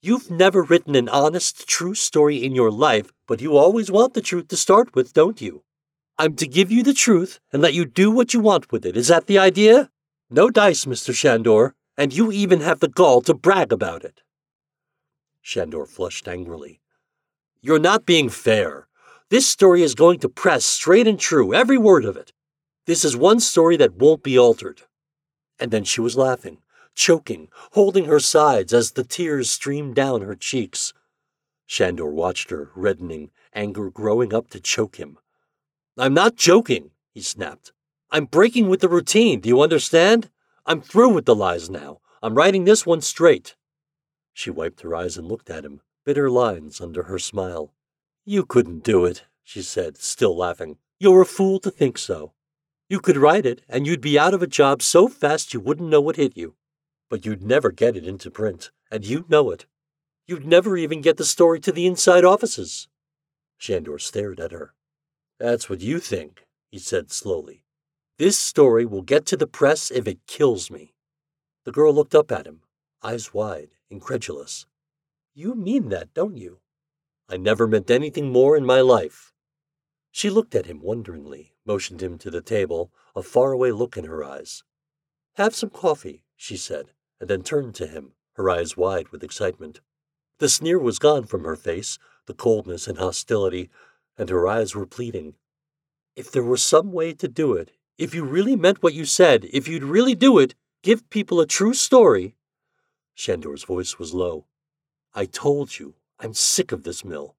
[0.00, 4.20] You've never written an honest, true story in your life, but you always want the
[4.20, 5.62] truth to start with, don't you?
[6.18, 8.96] I'm to give you the truth and let you do what you want with it.
[8.96, 9.90] Is that the idea?
[10.28, 11.14] No dice, Mr.
[11.14, 14.22] Shandor, and you even have the gall to brag about it.
[15.40, 16.80] Shandor flushed angrily.
[17.60, 18.88] You're not being fair.
[19.30, 22.32] This story is going to press straight and true, every word of it.
[22.86, 24.82] This is one story that won't be altered.
[25.58, 26.58] And then she was laughing,
[26.94, 30.92] choking, holding her sides as the tears streamed down her cheeks.
[31.66, 35.18] Shandor watched her, reddening, anger growing up to choke him.
[35.96, 37.72] I'm not joking, he snapped.
[38.10, 40.30] I'm breaking with the routine, do you understand?
[40.64, 42.00] I'm through with the lies now.
[42.22, 43.56] I'm writing this one straight.
[44.32, 47.74] She wiped her eyes and looked at him, bitter lines under her smile.
[48.24, 50.78] You couldn't do it, she said, still laughing.
[50.98, 52.32] You're a fool to think so.
[52.88, 55.90] You could write it, and you'd be out of a job so fast you wouldn't
[55.90, 56.54] know what hit you.
[57.10, 59.66] But you'd never get it into print, and you know it.
[60.26, 62.88] You'd never even get the story to the inside offices.
[63.58, 64.74] Shandor stared at her.
[65.38, 66.46] That's what you think.
[66.70, 67.64] he said slowly.
[68.18, 70.94] This story will get to the press if it kills me.
[71.64, 72.62] The girl looked up at him,
[73.02, 74.66] eyes wide, incredulous.
[75.34, 76.60] You mean that, don't you?
[77.28, 79.32] I never meant anything more in my life.
[80.10, 84.24] She looked at him wonderingly, motioned him to the table, a faraway look in her
[84.24, 84.64] eyes.
[85.34, 86.86] Have some coffee, she said,
[87.20, 89.80] and then turned to him, her eyes wide with excitement.
[90.38, 93.68] The sneer was gone from her face, the coldness and hostility,
[94.16, 95.34] and her eyes were pleading.
[96.16, 99.46] If there were some way to do it, if you really meant what you said,
[99.52, 102.36] if you'd really do it, give people a true story.
[103.14, 104.46] Shandor's voice was low.
[105.14, 107.36] I told you, I'm sick of this mill.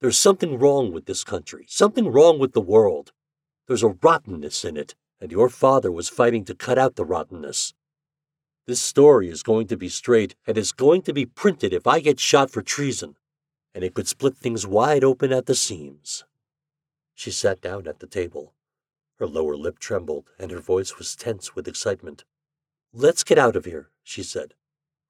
[0.00, 3.12] There's something wrong with this country, something wrong with the world.
[3.68, 7.74] There's a rottenness in it, and your father was fighting to cut out the rottenness.
[8.66, 12.00] This story is going to be straight, and it's going to be printed if I
[12.00, 13.16] get shot for treason,
[13.74, 16.24] and it could split things wide open at the seams.
[17.14, 18.54] She sat down at the table.
[19.18, 22.24] Her lower lip trembled, and her voice was tense with excitement.
[22.94, 24.54] Let's get out of here, she said.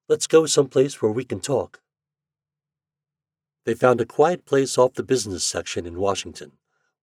[0.09, 1.79] Let's go someplace where we can talk.
[3.63, 6.53] They found a quiet place off the business section in Washington,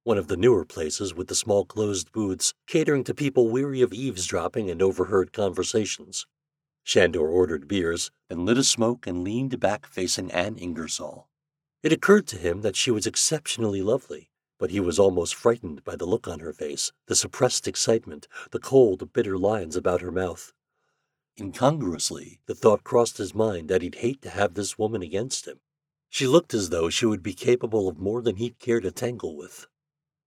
[0.07, 3.93] one of the newer places with the small closed booths catering to people weary of
[3.93, 6.29] eavesdropping and overheard conversations.
[6.85, 11.27] Shandor ordered beers, then lit a smoke and leaned back facing Anne Ingersoll.
[11.83, 14.31] It occurred to him that she was exceptionally lovely,
[14.61, 18.61] but he was almost frightened by the look on her face, the suppressed excitement, the
[18.61, 20.53] cold, bitter lines about her mouth.
[21.37, 25.59] Incongruously, the thought crossed his mind that he'd hate to have this woman against him.
[26.09, 29.37] She looked as though she would be capable of more than he'd care to tangle
[29.37, 29.67] with.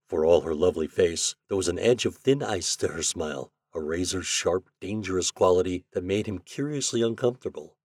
[0.09, 3.51] For all her lovely face, there was an edge of thin ice to her smile,
[3.73, 7.77] a razor sharp, dangerous quality that made him curiously uncomfortable.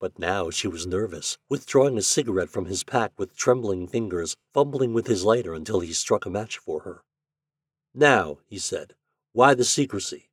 [0.00, 4.92] But now she was nervous, withdrawing a cigarette from his pack with trembling fingers, fumbling
[4.92, 7.04] with his lighter until he struck a match for her.
[7.94, 8.96] Now, he said,
[9.32, 10.30] why the secrecy?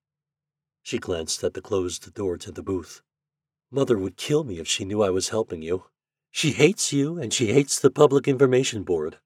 [0.82, 3.04] She glanced at the closed door to the booth.
[3.70, 5.86] Mother would kill me if she knew I was helping you.
[6.32, 9.20] She hates you, and she hates the Public Information Board.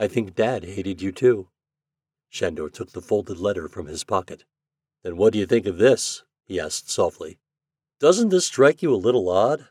[0.00, 1.48] I think Dad hated you too.
[2.30, 4.46] Shandor took the folded letter from his pocket.
[5.04, 6.24] Then what do you think of this?
[6.46, 7.38] he asked softly.
[8.00, 9.68] Doesn't this strike you a little odd?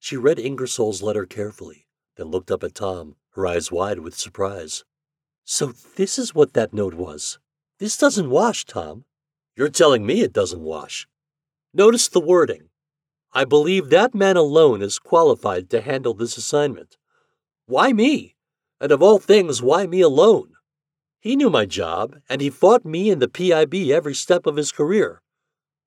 [0.00, 1.86] She read Ingersoll's letter carefully,
[2.16, 4.84] then looked up at Tom, her eyes wide with surprise.
[5.44, 7.38] So this is what that note was.
[7.78, 9.04] This doesn't wash, Tom.
[9.54, 11.06] You're telling me it doesn't wash.
[11.72, 12.70] Notice the wording.
[13.32, 16.96] I believe that man alone is qualified to handle this assignment.
[17.66, 18.35] Why me?
[18.80, 20.52] And of all things, why me alone?
[21.18, 24.70] He knew my job, and he fought me and the PIB every step of his
[24.70, 25.22] career.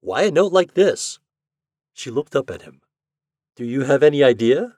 [0.01, 1.19] Why a note like this?
[1.93, 2.81] She looked up at him.
[3.55, 4.75] Do you have any idea?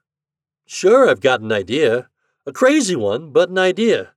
[0.66, 2.10] Sure, I've got an idea.
[2.46, 4.14] A crazy one, but an idea.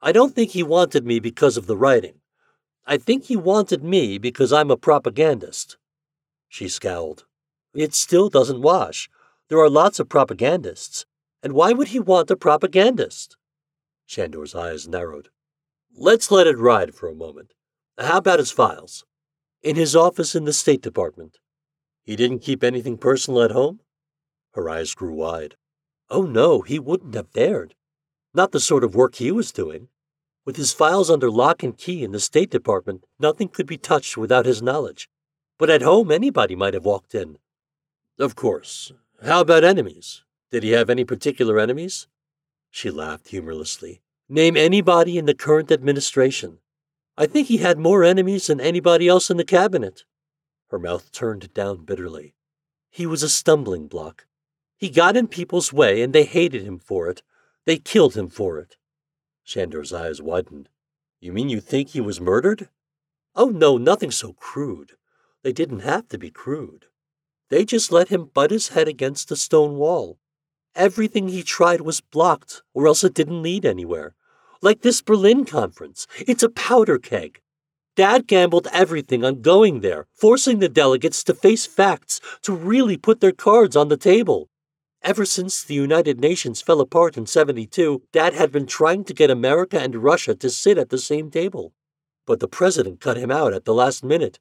[0.00, 2.20] I don't think he wanted me because of the writing.
[2.86, 5.76] I think he wanted me because I'm a propagandist.
[6.48, 7.26] She scowled.
[7.74, 9.10] It still doesn't wash.
[9.48, 11.04] There are lots of propagandists.
[11.42, 13.36] And why would he want a propagandist?
[14.06, 15.28] Shandor's eyes narrowed.
[15.96, 17.52] Let's let it ride for a moment.
[17.98, 19.04] How about his files?
[19.62, 21.38] In his office in the State Department.
[22.04, 23.80] He didn't keep anything personal at home?
[24.52, 25.56] Her eyes grew wide.
[26.10, 27.74] Oh, no, he wouldn't have dared.
[28.32, 29.88] Not the sort of work he was doing.
[30.44, 34.16] With his files under lock and key in the State Department, nothing could be touched
[34.16, 35.08] without his knowledge.
[35.58, 37.38] But at home, anybody might have walked in.
[38.18, 38.92] Of course.
[39.22, 40.22] How about enemies?
[40.50, 42.06] Did he have any particular enemies?
[42.70, 44.00] She laughed humorlessly.
[44.28, 46.58] Name anybody in the current administration.
[47.16, 50.04] I think he had more enemies than anybody else in the cabinet.
[50.70, 52.34] Her mouth turned down bitterly.
[52.90, 54.26] He was a stumbling block.
[54.76, 57.22] He got in people's way and they hated him for it.
[57.66, 58.76] They killed him for it.
[59.42, 60.68] Shandor's eyes widened.
[61.20, 62.68] You mean you think he was murdered?
[63.34, 64.92] Oh, no, nothing so crude.
[65.42, 66.86] They didn't have to be crude.
[67.50, 70.18] They just let him butt his head against a stone wall.
[70.74, 74.14] Everything he tried was blocked, or else it didn't lead anywhere.
[74.60, 77.40] Like this Berlin conference, it's a powder keg.
[77.96, 83.20] Dad gambled everything on going there, forcing the delegates to face facts, to really put
[83.20, 84.48] their cards on the table.
[85.02, 89.30] Ever since the United Nations fell apart in 72, Dad had been trying to get
[89.30, 91.72] America and Russia to sit at the same table.
[92.26, 94.38] But the president cut him out at the last minute.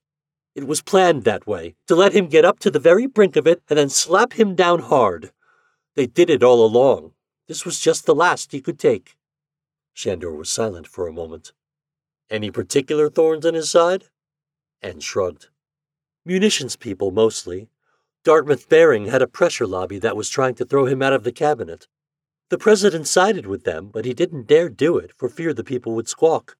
[0.55, 3.45] It was planned that way, to let him get up to the very brink of
[3.45, 5.31] it and then slap him down hard.
[5.97, 7.13] They did it all along.
[7.47, 9.17] This was just the last he could take.
[9.95, 11.53] Shandor was silent for a moment.
[12.29, 14.03] Any particular thorns in his side?
[14.79, 15.47] Anne shrugged.
[16.23, 17.69] Munitions people, mostly.
[18.23, 21.31] Dartmouth Baring had a pressure lobby that was trying to throw him out of the
[21.31, 21.87] cabinet.
[22.49, 25.95] The president sided with them, but he didn't dare do it for fear the people
[25.95, 26.57] would squawk.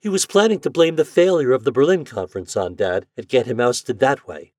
[0.00, 3.44] He was planning to blame the failure of the Berlin conference on Dad and get
[3.44, 4.54] him ousted that way.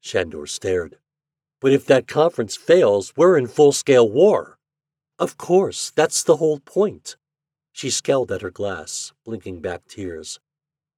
[0.00, 0.98] Shandor stared.
[1.60, 4.58] But if that conference fails, we're in full scale war.
[5.18, 7.16] Of course, that's the whole point.
[7.72, 10.40] She scowled at her glass, blinking back tears.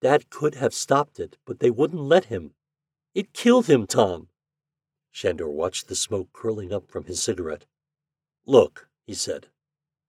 [0.00, 2.54] Dad could have stopped it, but they wouldn't let him.
[3.14, 4.28] It killed him, Tom.
[5.12, 7.66] Shandor watched the smoke curling up from his cigarette.
[8.46, 9.48] Look, he said,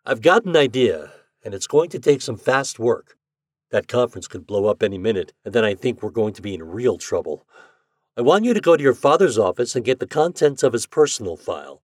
[0.05, 1.11] I've got an idea,
[1.43, 3.17] and it's going to take some fast work.
[3.71, 6.53] That conference could blow up any minute, and then I think we're going to be
[6.53, 7.45] in real trouble.
[8.15, 10.85] I want you to go to your father's office and get the contents of his
[10.85, 11.81] personal file.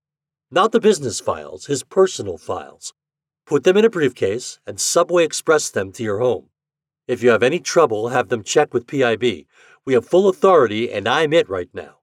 [0.48, 2.94] Not the business files, his personal files.
[3.46, 6.50] Put them in a briefcase and Subway Express them to your home.
[7.08, 9.46] If you have any trouble, have them check with PIB.
[9.84, 11.98] We have full authority, and I'm it right now.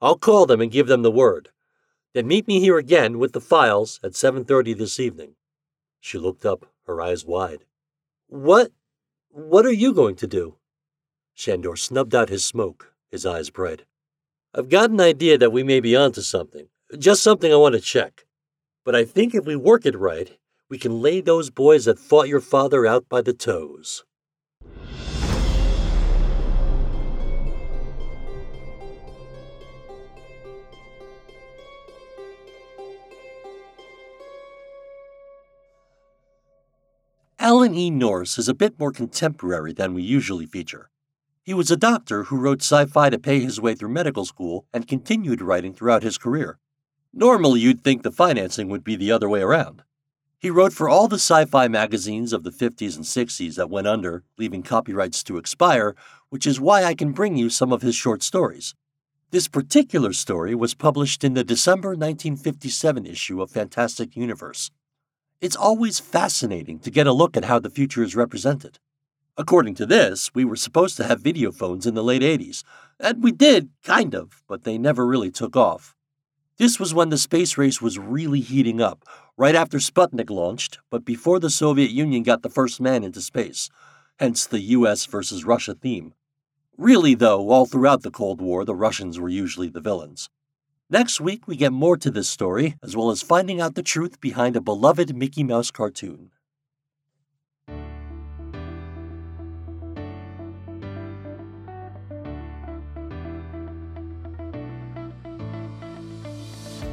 [0.00, 1.50] I'll call them and give them the word.
[2.14, 5.36] Then meet me here again with the files at 7:30 this evening.
[6.00, 7.66] She looked up, her eyes wide.
[8.28, 8.72] What
[9.28, 10.56] what are you going to do?
[11.34, 13.84] Shandor snubbed out his smoke, his eyes bright.
[14.54, 17.80] I've got an idea that we may be onto something, just something I want to
[17.80, 18.24] check.
[18.84, 20.38] But I think if we work it right,
[20.68, 24.04] we can lay those boys that fought your father out by the toes.
[37.38, 37.90] Alan E.
[37.90, 40.90] Nourse is a bit more contemporary than we usually feature.
[41.46, 44.66] He was a doctor who wrote sci fi to pay his way through medical school
[44.74, 46.58] and continued writing throughout his career.
[47.12, 49.84] Normally, you'd think the financing would be the other way around.
[50.40, 53.86] He wrote for all the sci fi magazines of the 50s and 60s that went
[53.86, 55.94] under, leaving copyrights to expire,
[56.30, 58.74] which is why I can bring you some of his short stories.
[59.30, 64.72] This particular story was published in the December 1957 issue of Fantastic Universe.
[65.40, 68.80] It's always fascinating to get a look at how the future is represented.
[69.38, 72.64] According to this, we were supposed to have video phones in the late 80s,
[72.98, 75.94] and we did, kind of, but they never really took off.
[76.56, 79.04] This was when the space race was really heating up,
[79.36, 83.68] right after Sputnik launched, but before the Soviet Union got the first man into space,
[84.18, 86.14] hence the US versus Russia theme.
[86.78, 90.30] Really, though, all throughout the Cold War, the Russians were usually the villains.
[90.88, 94.18] Next week, we get more to this story, as well as finding out the truth
[94.18, 96.30] behind a beloved Mickey Mouse cartoon.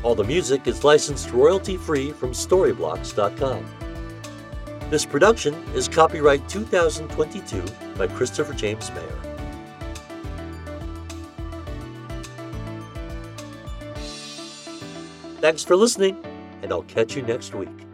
[0.03, 3.65] All the music is licensed royalty free from Storyblocks.com.
[4.89, 7.63] This production is copyright 2022
[7.95, 9.17] by Christopher James Mayer.
[15.39, 16.21] Thanks for listening,
[16.61, 17.90] and I'll catch you next week.